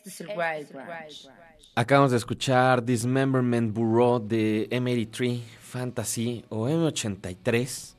[0.05, 1.29] Este es el Wild Branch.
[1.73, 7.95] Acabamos de escuchar Dismemberment Bureau de M83 Fantasy o M83.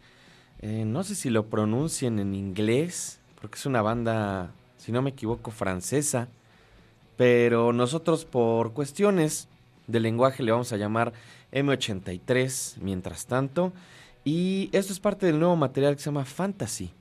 [0.60, 5.10] Eh, no sé si lo pronuncien en inglés, porque es una banda, si no me
[5.10, 6.28] equivoco, francesa.
[7.16, 9.48] Pero nosotros por cuestiones
[9.88, 11.12] de lenguaje le vamos a llamar
[11.50, 13.72] M83 mientras tanto.
[14.24, 16.92] Y esto es parte del nuevo material que se llama Fantasy.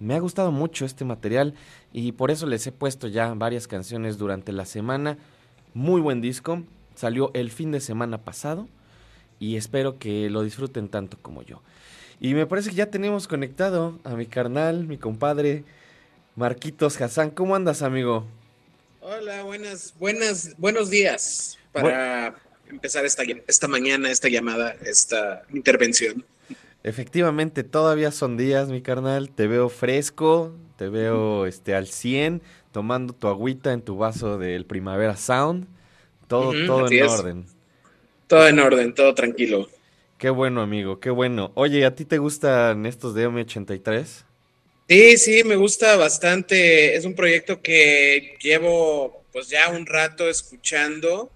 [0.00, 1.54] Me ha gustado mucho este material
[1.92, 5.18] y por eso les he puesto ya varias canciones durante la semana.
[5.72, 6.62] Muy buen disco.
[6.94, 8.68] Salió el fin de semana pasado
[9.38, 11.62] y espero que lo disfruten tanto como yo.
[12.20, 15.64] Y me parece que ya tenemos conectado a mi carnal, mi compadre
[16.36, 17.30] Marquitos Hassan.
[17.30, 18.26] ¿Cómo andas, amigo?
[19.00, 22.34] Hola, buenas, buenas, buenos días para
[22.68, 26.24] empezar esta, esta mañana, esta llamada, esta intervención.
[26.84, 29.30] Efectivamente, todavía son días, mi carnal.
[29.30, 34.66] Te veo fresco, te veo este al 100, tomando tu agüita en tu vaso del
[34.66, 35.66] Primavera Sound.
[36.28, 37.02] Todo, todo en es.
[37.02, 37.46] orden.
[38.26, 39.68] Todo en orden, todo tranquilo.
[40.18, 41.52] Qué bueno, amigo, qué bueno.
[41.54, 44.24] Oye, ¿a ti te gustan estos de M83?
[44.88, 46.94] Sí, sí, me gusta bastante.
[46.96, 51.33] Es un proyecto que llevo pues ya un rato escuchando.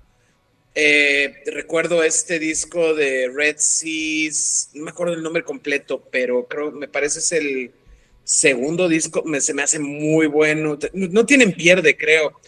[0.75, 6.71] Eh, recuerdo este disco de Red Seas, no me acuerdo el nombre completo, pero creo,
[6.71, 7.73] me parece es el
[8.23, 10.79] segundo disco, me, se me hace muy bueno.
[10.93, 12.41] No, no tienen pierde, creo.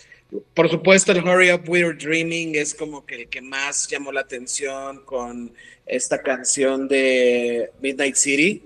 [0.55, 4.21] Por supuesto, el Hurry Up We're Dreaming es como que el que más llamó la
[4.21, 5.53] atención con
[5.87, 8.63] esta canción de Midnight City.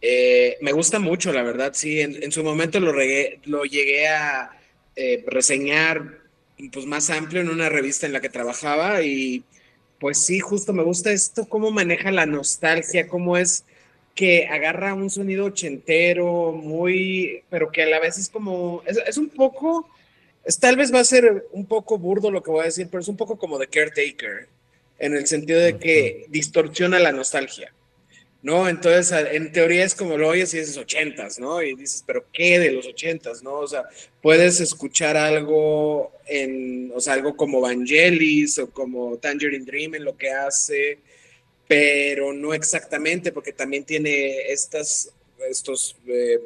[0.00, 2.00] Eh, me gusta mucho, la verdad, sí.
[2.00, 4.50] En, en su momento lo, regué- lo llegué a
[4.96, 6.21] eh, reseñar
[6.72, 9.44] pues, más amplio en una revista en la que trabajaba y
[9.98, 13.64] pues sí, justo me gusta esto, cómo maneja la nostalgia, cómo es
[14.16, 19.16] que agarra un sonido ochentero, muy, pero que a la vez es como, es, es
[19.16, 19.88] un poco,
[20.44, 23.00] es, tal vez va a ser un poco burdo lo que voy a decir, pero
[23.00, 24.48] es un poco como The Caretaker,
[24.98, 27.72] en el sentido de que distorsiona la nostalgia.
[28.42, 28.68] ¿No?
[28.68, 31.62] Entonces, en teoría es como lo oyes y dices ochentas, ¿no?
[31.62, 33.60] Y dices, pero ¿qué de los ochentas, no?
[33.60, 33.84] O sea,
[34.20, 40.16] puedes escuchar algo en, o sea, algo como Vangelis o como Tangerine Dream en lo
[40.16, 40.98] que hace,
[41.68, 45.12] pero no exactamente, porque también tiene estas,
[45.48, 46.40] estos, eh,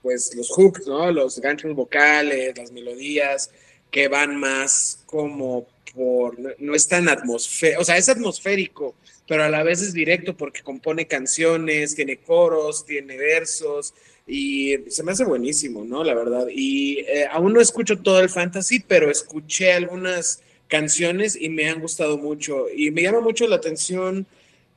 [0.00, 1.12] pues los hooks, ¿no?
[1.12, 3.50] Los ganchos vocales, las melodías,
[3.90, 8.94] que van más como por, no, no es tan atmosférico, o sea, es atmosférico,
[9.26, 13.94] pero a la vez es directo porque compone canciones, tiene coros, tiene versos
[14.26, 16.02] y se me hace buenísimo, ¿no?
[16.02, 16.46] La verdad.
[16.50, 21.80] Y eh, aún no escucho todo el fantasy, pero escuché algunas canciones y me han
[21.80, 22.66] gustado mucho.
[22.74, 24.26] Y me llama mucho la atención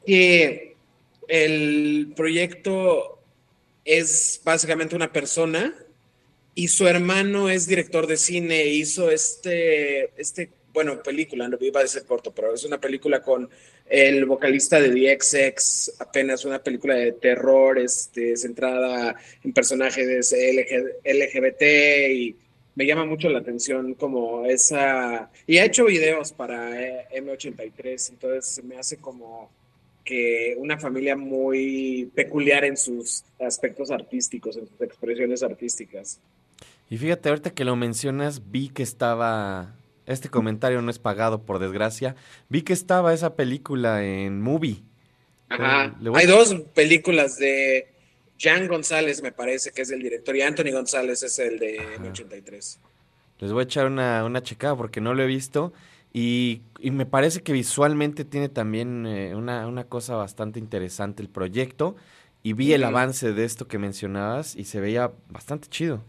[0.06, 0.76] que
[1.28, 3.20] el proyecto
[3.86, 5.74] es básicamente una persona
[6.56, 11.84] y su hermano es director de cine, hizo este, este, bueno, película, no iba a
[11.84, 13.50] decir corto, pero es una película con
[13.90, 21.02] el vocalista de The XX, apenas una película de terror, este, centrada en personajes LG
[21.04, 21.62] LGBT
[22.12, 22.36] y
[22.76, 28.64] me llama mucho la atención como esa, y ha hecho videos para eh, M83, entonces
[28.64, 29.50] me hace como
[30.06, 36.20] que una familia muy peculiar en sus aspectos artísticos, en sus expresiones artísticas.
[36.90, 39.76] Y fíjate, ahorita que lo mencionas, vi que estaba.
[40.10, 42.16] Este comentario no es pagado, por desgracia.
[42.49, 44.82] Vi que estaba esa película en movie.
[45.49, 45.95] Ajá.
[46.01, 47.88] Le voy- Hay dos películas de
[48.39, 52.03] Jan González, me parece que es el director, y Anthony González es el de Ajá.
[52.03, 52.78] M83.
[53.39, 55.74] Les voy a echar una, una checada porque no lo he visto.
[56.12, 61.30] Y, y me parece que visualmente tiene también eh, una, una cosa bastante interesante el
[61.30, 61.95] proyecto.
[62.41, 66.01] Y vi el avance de esto que mencionabas y se veía bastante chido.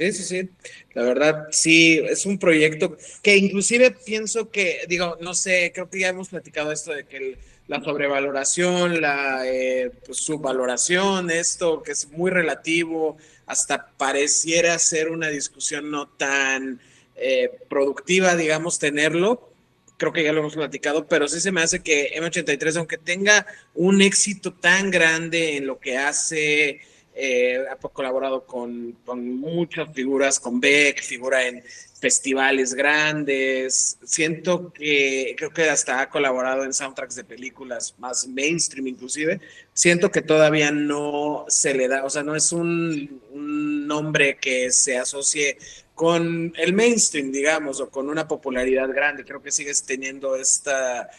[0.00, 0.50] Sí, sí, sí.
[0.94, 6.00] La verdad, sí, es un proyecto que inclusive pienso que, digo, no sé, creo que
[6.00, 7.36] ya hemos platicado esto de que
[7.68, 15.28] la sobrevaloración, la eh, pues, subvaloración, esto que es muy relativo, hasta pareciera ser una
[15.28, 16.80] discusión no tan
[17.16, 19.52] eh, productiva, digamos, tenerlo.
[19.98, 23.46] Creo que ya lo hemos platicado, pero sí se me hace que M83, aunque tenga
[23.74, 26.80] un éxito tan grande en lo que hace,
[27.20, 31.62] eh, ha colaborado con, con muchas figuras, con Beck, figura en
[32.00, 33.98] festivales grandes.
[34.04, 39.40] Siento que creo que hasta ha colaborado en soundtracks de películas más mainstream inclusive.
[39.74, 44.70] Siento que todavía no se le da, o sea, no es un, un nombre que
[44.70, 45.58] se asocie
[45.94, 49.24] con el mainstream, digamos, o con una popularidad grande.
[49.24, 51.10] Creo que sigues teniendo esta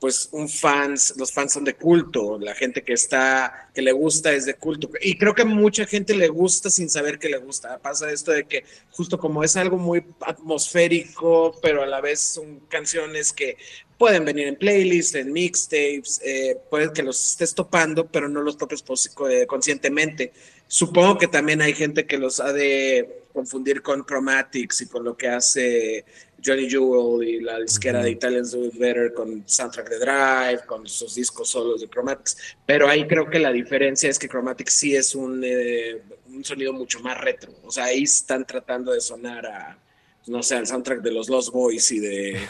[0.00, 4.32] pues un fans, los fans son de culto, la gente que está, que le gusta
[4.32, 4.90] es de culto.
[5.02, 7.78] Y creo que mucha gente le gusta sin saber que le gusta.
[7.78, 12.60] Pasa esto de que justo como es algo muy atmosférico, pero a la vez son
[12.60, 13.58] canciones que
[13.98, 18.56] pueden venir en playlists, en mixtapes, eh, puede que los estés topando, pero no los
[18.56, 18.82] topes
[19.28, 20.32] eh, conscientemente.
[20.66, 25.16] Supongo que también hay gente que los ha de confundir con Chromatics y con lo
[25.16, 26.06] que hace
[26.44, 30.86] Johnny Jewel y la disquera de Italians Do It Better con Soundtrack de Drive, con
[30.86, 32.36] sus discos solos de Chromatics.
[32.66, 36.72] Pero ahí creo que la diferencia es que Chromatics sí es un, eh, un sonido
[36.72, 37.52] mucho más retro.
[37.64, 39.78] O sea, ahí están tratando de sonar a,
[40.26, 42.40] no sé, al soundtrack de los Lost Boys y de,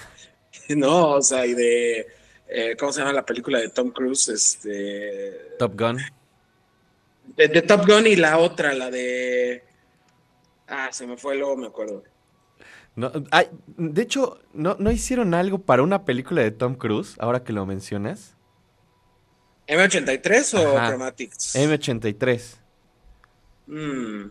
[0.77, 2.07] no, o sea, y de,
[2.49, 4.29] eh, ¿cómo se llama la película de Tom Cruise?
[4.29, 5.99] Este, Top Gun.
[7.37, 9.65] de, de Top Gun y la otra, la de,
[10.69, 12.05] ah, se me fue, luego me acuerdo.
[13.01, 17.43] No, ay, de hecho, ¿no, ¿no hicieron algo para una película de Tom Cruise, ahora
[17.45, 18.37] que lo mencionas?
[19.67, 20.89] ¿M83 o Ajá.
[20.89, 21.55] Chromatics?
[21.57, 22.59] M83.
[23.67, 24.31] Mm,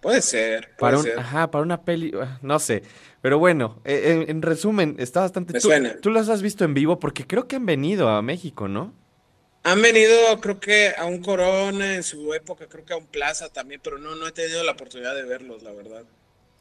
[0.00, 1.18] puede ser, puede Para un, ser.
[1.18, 2.82] ajá, para una peli, ah, no sé.
[3.20, 5.52] Pero bueno, eh, en, en resumen, está bastante...
[5.52, 5.96] Me tú, suena.
[6.00, 8.94] tú los has visto en vivo porque creo que han venido a México, ¿no?
[9.64, 13.48] Han venido, creo que a un Corona en su época, creo que a un Plaza
[13.52, 16.04] también, pero no, no he tenido la oportunidad de verlos, la verdad.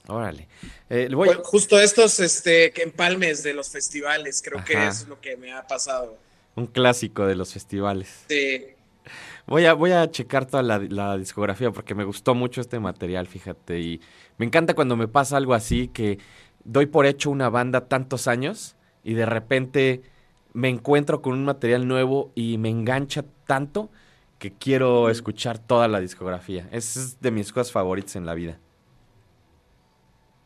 [0.08, 0.48] Órale.
[0.90, 5.36] Eh, voy- Bueno, justo estos este, empalmes de los festivales, creo que es lo que
[5.38, 6.18] me ha pasado.
[6.56, 8.24] un clásico de los festivales.
[8.30, 8.66] Sí.
[9.46, 13.28] Voy a, voy a checar toda la, la discografía porque me gustó mucho este material,
[13.28, 13.80] fíjate.
[13.80, 14.02] Y
[14.38, 16.18] me encanta cuando me pasa algo así que
[16.64, 20.02] doy por hecho una banda tantos años y de repente
[20.54, 23.90] me encuentro con un material nuevo y me engancha tanto
[24.40, 26.68] que quiero escuchar toda la discografía.
[26.72, 28.60] Es de mis cosas favoritas en la vida.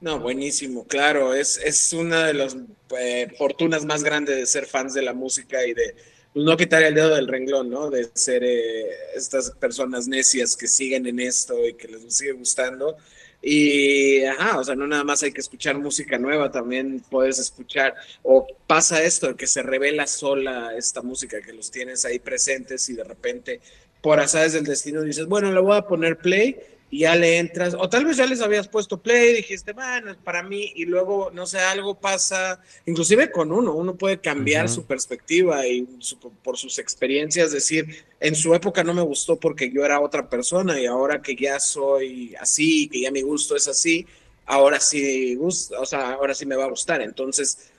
[0.02, 2.58] No, buenísimo, claro, es, es una de las
[3.00, 5.96] eh, fortunas más grandes de ser fans de la música y de
[6.34, 7.92] pues, no quitar el dedo del renglón, ¿no?
[7.92, 12.98] De ser eh, estas personas necias que siguen en esto y que les sigue gustando.
[13.44, 17.94] Y, ajá, o sea, no nada más hay que escuchar música nueva, también puedes escuchar,
[18.24, 22.96] o pasa esto, que se revela sola esta música, que los tienes ahí presentes y
[22.96, 23.62] de repente,
[24.02, 26.58] por azares del destino, dices, bueno, le voy a poner play
[26.94, 30.12] y ya le entras, o tal vez ya les habías puesto play y dijiste, bueno,
[30.12, 34.68] es para mí, y luego, no sé, algo pasa, inclusive con uno, uno puede cambiar
[34.70, 37.88] su perspectiva y su- por sus experiencias, decir,
[38.20, 41.60] en su época no me gustó porque yo era otra persona y ahora que ya
[41.62, 44.06] soy así, que ya mi gusto es así,
[44.46, 47.02] ahora sí gusta, o sea, ahora sí me va a gustar.
[47.02, 47.72] Entonces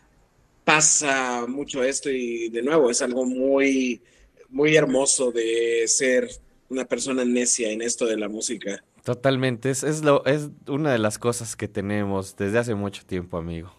[0.65, 4.01] pasa mucho esto y de nuevo es algo muy,
[4.49, 6.31] muy hermoso de ser
[6.69, 8.83] una persona necia en esto de la música.
[9.05, 13.37] Totalmente, es, es, lo, es una de las cosas que tenemos desde hace mucho tiempo,
[13.37, 13.73] amigo.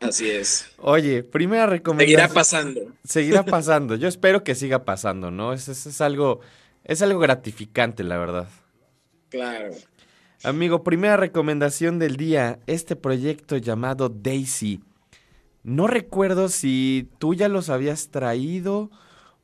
[0.00, 0.70] Así es.
[0.78, 1.68] Oye, primera
[1.98, 2.32] Seguirá recomendación.
[2.32, 2.80] pasando.
[3.04, 3.94] Seguirá pasando.
[3.94, 5.52] Yo espero que siga pasando, ¿no?
[5.52, 6.40] Es, es, es algo,
[6.84, 8.48] es algo gratificante, la verdad.
[9.28, 9.74] Claro.
[10.42, 14.80] Amigo, primera recomendación del día, este proyecto llamado Daisy.
[15.62, 18.90] No recuerdo si tú ya los habías traído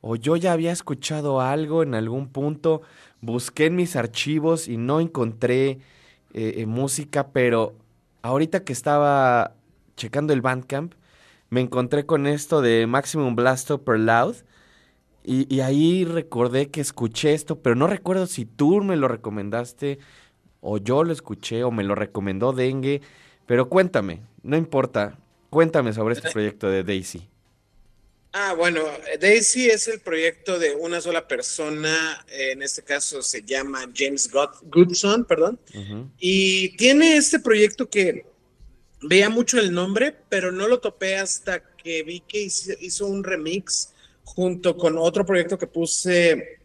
[0.01, 2.81] o yo ya había escuchado algo en algún punto.
[3.21, 5.79] Busqué en mis archivos y no encontré
[6.33, 7.75] eh, eh, música, pero
[8.21, 9.55] ahorita que estaba
[9.95, 10.93] checando el Bandcamp,
[11.49, 14.35] me encontré con esto de Maximum Blast Per Loud.
[15.23, 19.99] Y, y ahí recordé que escuché esto, pero no recuerdo si tú me lo recomendaste
[20.61, 23.01] o yo lo escuché o me lo recomendó Dengue.
[23.45, 25.17] Pero cuéntame, no importa,
[25.49, 27.27] cuéntame sobre este proyecto de Daisy.
[28.31, 28.83] Ah, bueno,
[29.19, 34.29] Daisy es el proyecto de una sola persona, eh, en este caso se llama James
[34.63, 35.59] Goodson, perdón,
[36.19, 38.27] y tiene este proyecto que
[39.01, 43.23] veía mucho el nombre, pero no lo topé hasta que vi que hizo, hizo un
[43.23, 43.93] remix
[44.23, 46.59] junto con otro proyecto que puse,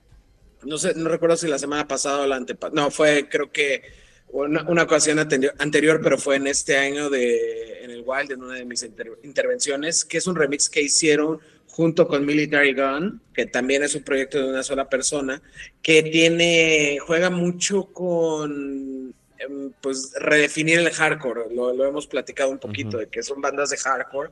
[0.65, 3.83] no sé, no recuerdo si la semana pasada o la antepasada, no, fue creo que
[4.29, 8.43] una, una ocasión anterior, anterior, pero fue en este año de, en el Wild, en
[8.43, 11.41] una de mis inter- intervenciones, que es un remix que hicieron
[11.75, 15.43] junto con Military Gun, que también es un proyecto de una sola persona,
[15.83, 22.59] que tiene, juega mucho con, em, pues, redefinir el hardcore, lo, lo hemos platicado un
[22.59, 22.99] poquito, Ujú.
[22.99, 24.31] de que son bandas de hardcore,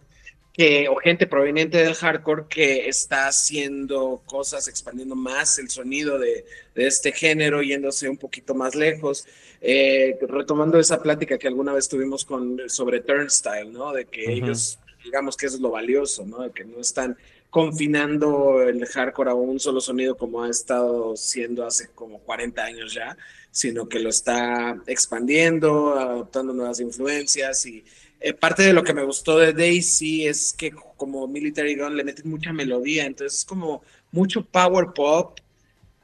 [0.52, 6.44] que, o gente proveniente del hardcore que está haciendo cosas, expandiendo más el sonido de,
[6.76, 9.26] de este género, yéndose un poquito más lejos.
[9.60, 13.92] Eh, retomando esa plática que alguna vez tuvimos con, sobre Turnstile, ¿no?
[13.92, 16.52] De que ellos digamos que eso es lo valioso, ¿no?
[16.52, 17.16] Que no están
[17.50, 22.94] confinando el hardcore a un solo sonido como ha estado siendo hace como 40 años
[22.94, 23.16] ya,
[23.50, 27.84] sino que lo está expandiendo, adoptando nuevas influencias y
[28.20, 32.04] eh, parte de lo que me gustó de Daisy es que como Military Gun le
[32.04, 35.38] meten mucha melodía, entonces es como mucho power pop,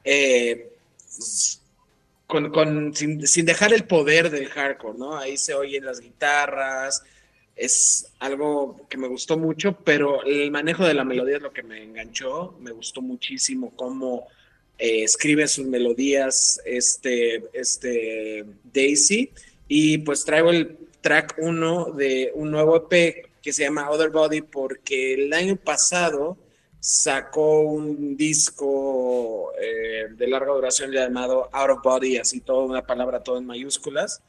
[0.03, 0.69] eh,
[2.27, 5.17] con, con- sin, sin dejar el poder del hardcore, ¿no?
[5.17, 7.03] Ahí se oyen las guitarras,
[7.59, 11.63] es algo que me gustó mucho, pero el manejo de la melodía es lo que
[11.63, 14.27] me enganchó, me gustó muchísimo cómo
[14.77, 19.31] eh, escribe sus melodías este, este Daisy,
[19.67, 24.41] y pues traigo el track 1 de un nuevo EP que se llama Other Body
[24.41, 26.37] porque el año pasado
[26.79, 33.21] sacó un disco eh, de larga duración llamado Out of Body, así toda una palabra,
[33.21, 34.21] todo en mayúsculas.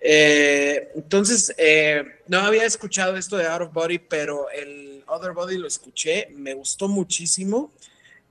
[0.00, 5.58] Eh, entonces, eh, no había escuchado esto de Out of Body, pero el Other Body
[5.58, 7.72] lo escuché, me gustó muchísimo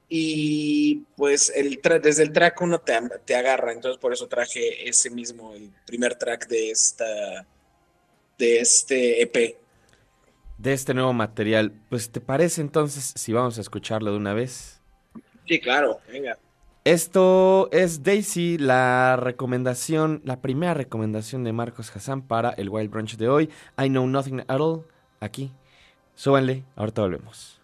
[0.09, 5.09] y pues el desde el track uno te, te agarra, entonces por eso traje ese
[5.09, 7.45] mismo, el primer track de esta
[8.37, 9.57] de este EP.
[10.57, 11.71] De este nuevo material.
[11.89, 14.79] Pues, ¿te parece entonces si vamos a escucharlo de una vez?
[15.47, 16.37] Sí, claro, venga.
[16.87, 23.17] Esto es Daisy, la recomendación, la primera recomendación de Marcos Hassan para el Wild Brunch
[23.17, 23.49] de hoy.
[23.77, 24.85] I know nothing at all.
[25.19, 25.51] Aquí.
[26.15, 27.56] Súbanle, ahorita volvemos.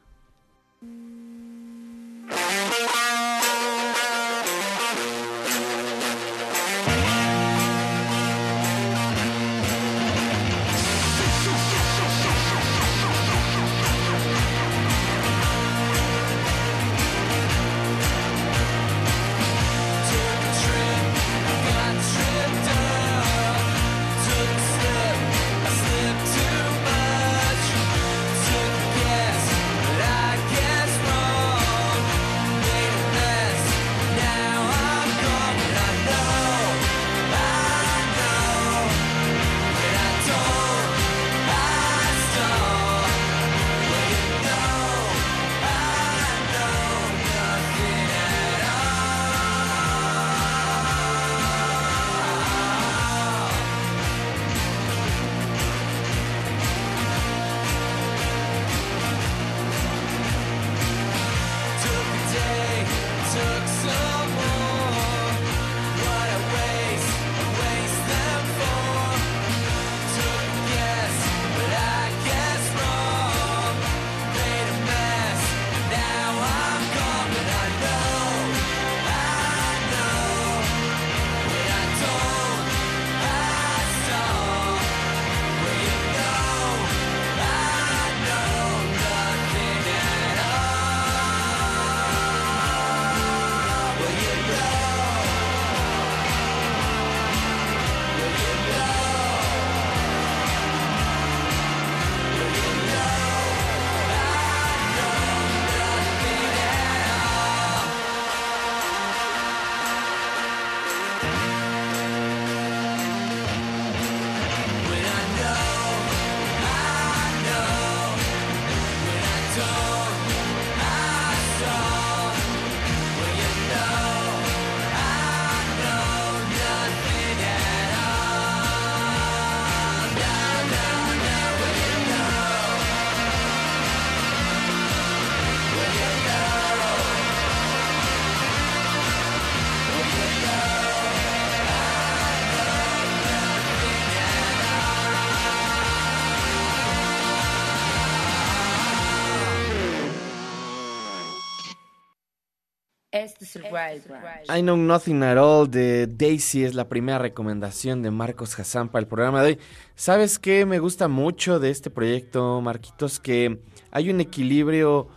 [154.50, 159.02] I Know Nothing at All de Daisy es la primera recomendación de Marcos Hassan para
[159.02, 159.60] el programa de hoy.
[159.96, 163.20] ¿Sabes qué me gusta mucho de este proyecto, Marquitos?
[163.20, 163.60] Que
[163.92, 165.08] hay un equilibrio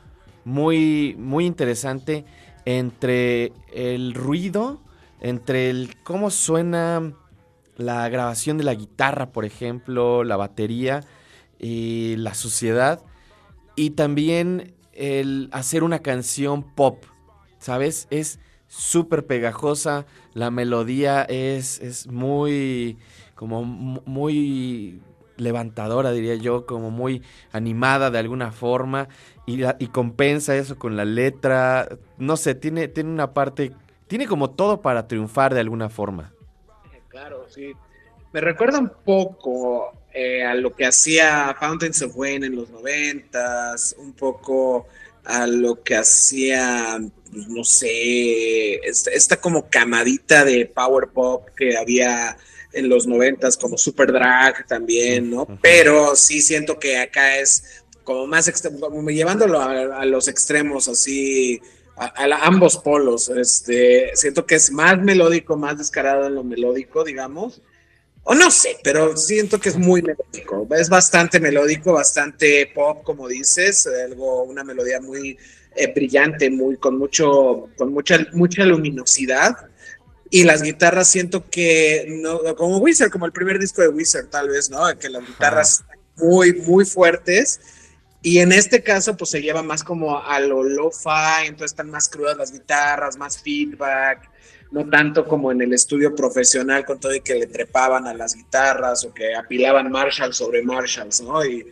[0.45, 2.25] muy, muy interesante
[2.65, 4.81] entre el ruido,
[5.21, 7.13] entre el cómo suena
[7.77, 11.05] la grabación de la guitarra, por ejemplo, la batería
[11.59, 13.03] y la suciedad,
[13.75, 17.05] y también el hacer una canción pop.
[17.67, 18.07] ¿Sabes?
[18.11, 18.39] Es
[18.69, 22.97] súper pegajosa, la melodía es, es muy,
[23.35, 25.01] como mu- muy
[25.37, 27.23] levantadora, diría yo, como muy
[27.53, 29.09] animada de alguna forma,
[29.47, 31.89] y, la- y compensa eso con la letra,
[32.19, 33.73] no sé, tiene, tiene una parte,
[34.07, 36.33] tiene como todo para triunfar de alguna forma.
[37.09, 37.73] Claro, sí.
[38.33, 43.95] Me recuerda un poco eh, a lo que hacía Fountains of Wayne en los noventas,
[43.99, 44.87] un poco
[45.27, 46.99] a lo que hacía,
[47.33, 52.37] pues, no sé, esta, esta como camadita de power pop que había
[52.73, 55.47] en los noventas, como Super Drag también, ¿no?
[55.63, 58.51] Pero sí siento que acá es como más,
[58.81, 61.61] como llevándolo a, a los extremos, así,
[61.97, 66.45] a, a la- ambos polos, este, siento que es más melódico, más descarado en lo
[66.45, 67.63] melódico, digamos,
[68.29, 73.29] o no sé, pero siento que es muy melódico, es bastante melódico, bastante pop, como
[73.29, 75.39] dices, algo, una melodía muy
[75.77, 79.69] eh, brillante, muy, con mucho, con mucha, mucha luminosidad,
[80.29, 84.49] y las guitarras siento que, no, como Wizard, como el primer disco de Wizard, tal
[84.49, 84.81] vez, ¿no?
[84.99, 85.85] Que las guitarras
[86.17, 87.61] muy, muy fuertes.
[88.23, 92.09] Y en este caso, pues se lleva más como a lo lo-fi, entonces están más
[92.09, 94.29] crudas las guitarras, más feedback,
[94.71, 98.35] no tanto como en el estudio profesional con todo y que le trepaban a las
[98.35, 101.45] guitarras o que apilaban Marshall sobre Marshalls, ¿no?
[101.45, 101.67] Y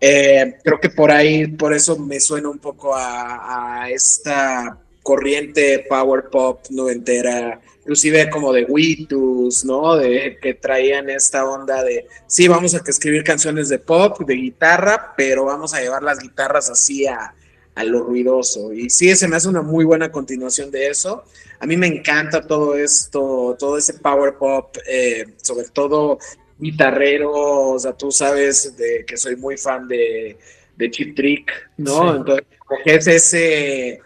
[0.00, 6.24] eh, creo que por ahí, por eso me suena un poco a, esta corriente power
[6.30, 9.96] pop noventera, inclusive como de Witus, ¿no?
[9.96, 15.14] De que traían esta onda de, sí, vamos a escribir canciones de pop, de guitarra,
[15.16, 17.34] pero vamos a llevar las guitarras así a,
[17.74, 18.72] a lo ruidoso.
[18.72, 21.24] Y sí, se me hace una muy buena continuación de eso.
[21.62, 26.18] A mí me encanta todo esto, todo ese power pop, eh, sobre todo
[26.58, 30.36] guitarrero, o sea, tú sabes de que soy muy fan de,
[30.76, 32.10] de Chip Trick, ¿no?
[32.10, 32.16] Sí.
[32.16, 34.00] Entonces, como que es ese,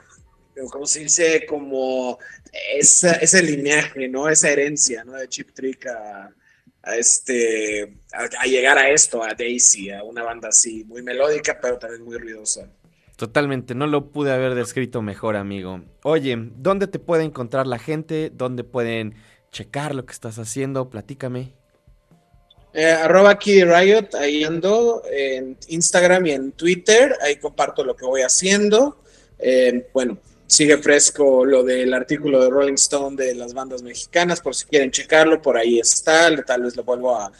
[0.70, 1.46] ¿cómo se dice?
[1.46, 2.18] Como
[2.76, 4.28] esa, ese lineaje, ¿no?
[4.28, 5.12] Esa herencia, ¿no?
[5.12, 6.30] De Chip Trick a,
[6.82, 11.58] a este, a, a llegar a esto, a Daisy, a una banda así, muy melódica,
[11.58, 12.68] pero también muy ruidosa.
[13.16, 15.80] Totalmente, no lo pude haber descrito mejor, amigo.
[16.02, 18.30] Oye, ¿dónde te puede encontrar la gente?
[18.32, 19.14] ¿Dónde pueden
[19.50, 20.90] checar lo que estás haciendo?
[20.90, 21.54] Platícame.
[22.74, 28.04] Eh, arroba Kid Riot, ahí ando en Instagram y en Twitter, ahí comparto lo que
[28.04, 29.00] voy haciendo.
[29.38, 34.54] Eh, bueno, sigue fresco lo del artículo de Rolling Stone de las bandas mexicanas, por
[34.54, 37.32] si quieren checarlo, por ahih está, tal vez lo vuelvo a,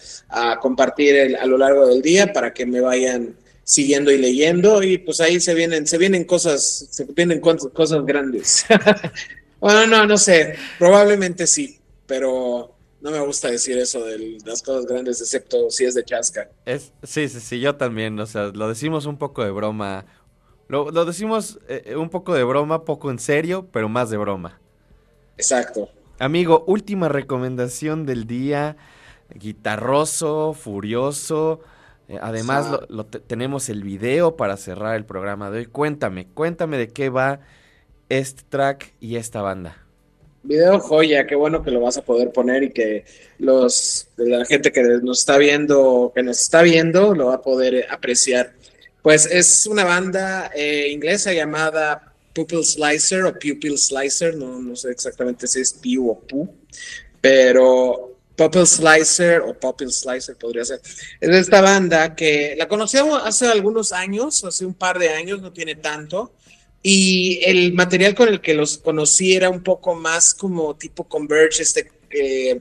[0.58, 3.36] compartir a lo largo del día para que me vayan
[3.66, 8.06] siguiendo y leyendo y pues ahí se vienen, se vienen cosas, se vienen cos- cosas
[8.06, 8.64] grandes.
[9.60, 14.86] bueno, no, no sé, probablemente sí, pero no me gusta decir eso de las cosas
[14.86, 16.48] grandes, excepto si es de chasca.
[16.64, 20.06] Es, sí, sí, sí, yo también, o sea, lo decimos un poco de broma.
[20.68, 24.62] Lo, lo decimos eh, un poco de broma, poco en serio, pero más de broma.
[25.38, 25.88] Exacto.
[26.18, 28.76] Amigo, última recomendación del día.
[29.34, 31.60] Guitarroso, furioso.
[32.08, 35.66] Eh, además, lo, lo te- tenemos el video para cerrar el programa de hoy.
[35.66, 37.40] Cuéntame, cuéntame de qué va
[38.08, 39.76] este track y esta banda.
[40.42, 43.04] Video joya, qué bueno que lo vas a poder poner y que
[43.38, 47.74] los la gente que nos está viendo, que nos está viendo, lo va a poder
[47.74, 48.52] eh, apreciar.
[49.02, 54.90] Pues es una banda eh, inglesa llamada Pupil Slicer o Pupil Slicer, no, no sé
[54.92, 56.48] exactamente si es Pu o Pu,
[57.20, 60.80] pero Pupil Slicer o Pupil Slicer podría ser.
[61.20, 65.40] Es de esta banda que la conocíamos hace algunos años, hace un par de años,
[65.40, 66.32] no tiene tanto.
[66.82, 71.62] Y el material con el que los conocí era un poco más como tipo Converge,
[71.62, 72.60] este, eh,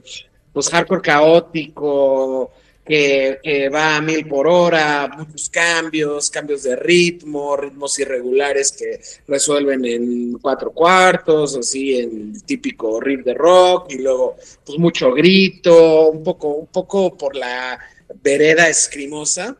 [0.52, 2.50] pues hardcore caótico,
[2.86, 9.00] que, que va a mil por hora, muchos cambios, cambios de ritmo, ritmos irregulares que
[9.26, 15.12] resuelven en cuatro cuartos, así en el típico riff de rock, y luego pues mucho
[15.12, 17.78] grito, un poco, un poco por la
[18.22, 19.56] vereda escrimosa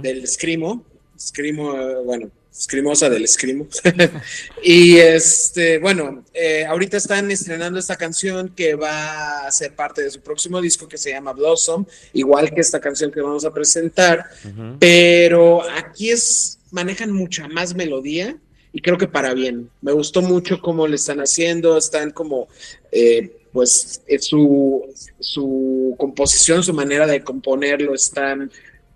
[0.00, 0.84] del escrimo,
[1.16, 3.66] escrimo, eh, bueno, escrimosa del escrimo.
[4.62, 10.10] y este, bueno, eh, ahorita están estrenando esta canción que va a ser parte de
[10.10, 14.26] su próximo disco que se llama Blossom, igual que esta canción que vamos a presentar,
[14.78, 18.36] pero aquí es, manejan mucha más melodía
[18.72, 19.70] y creo que para bien.
[19.80, 22.48] Me gustó mucho cómo le están haciendo, están como,
[22.90, 24.82] eh, pues, eh, su,
[25.20, 28.50] su composición, su manera de componerlo, están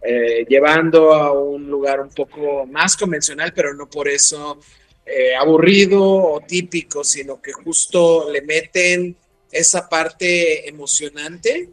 [0.06, 4.60] eh, llevando a un lugar un poco más convencional, pero no por eso
[5.04, 9.16] eh, aburrido o típico, sino que justo le meten
[9.50, 11.70] esa parte emocionante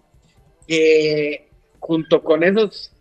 [0.68, 1.47] que
[1.80, 2.91] junto con esos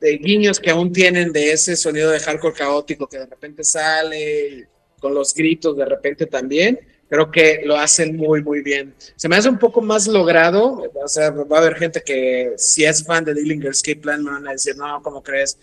[0.00, 4.68] eh, guiños que aún tienen de ese sonido de hardcore caótico que de repente sale,
[4.98, 6.80] con los gritos de repente también,
[7.12, 8.94] creo que lo hacen muy, muy bien.
[9.16, 12.86] Se me hace un poco más logrado, o sea, va a haber gente que si
[12.86, 15.58] es fan de Dillinger Escape Plan me van a decir, no, ¿cómo crees?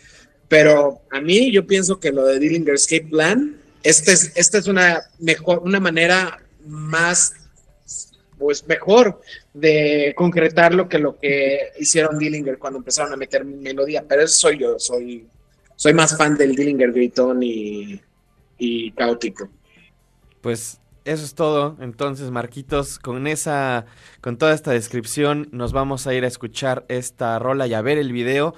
[0.48, 4.68] Pero a mí yo pienso que lo de Dillinger Escape Plan, este es, esta es
[4.68, 7.34] una mejor, una manera más
[8.38, 9.20] pues mejor
[9.52, 14.60] de concretarlo que lo que hicieron Dillinger cuando empezaron a meter melodía, pero eso soy
[14.60, 15.26] yo, soy,
[15.76, 19.50] soy más fan del Dillinger gritón y caótico.
[20.42, 20.80] Pues
[21.10, 21.76] eso es todo.
[21.82, 23.86] Entonces, Marquitos, con esa,
[24.22, 27.98] con toda esta descripción, nos vamos a ir a escuchar esta rola y a ver
[27.98, 28.54] el video.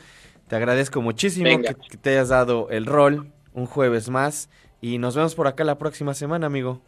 [0.49, 4.49] Te agradezco muchísimo que, que te hayas dado el rol un jueves más.
[4.81, 6.81] Y nos vemos por acá la próxima semana, amigo.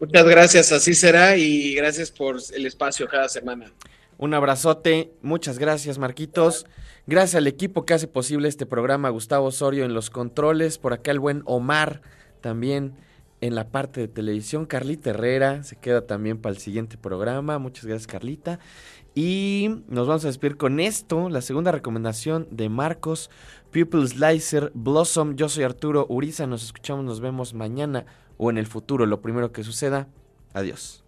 [0.00, 3.72] Muchas gracias, así será y gracias por el espacio cada semana.
[4.18, 6.66] Un abrazote, muchas gracias Marquitos.
[7.06, 11.10] Gracias al equipo que hace posible este programa, Gustavo Osorio en los controles, por acá
[11.10, 12.02] el buen Omar
[12.40, 12.96] también
[13.40, 17.86] en la parte de televisión, Carlita Herrera se queda también para el siguiente programa, muchas
[17.86, 18.58] gracias Carlita.
[19.14, 23.30] Y nos vamos a despedir con esto, la segunda recomendación de Marcos,
[23.72, 28.06] Pupil Slicer, Blossom, yo soy Arturo Uriza, nos escuchamos, nos vemos mañana
[28.36, 30.08] o en el futuro, lo primero que suceda.
[30.52, 31.04] Adiós.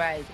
[0.00, 0.29] Este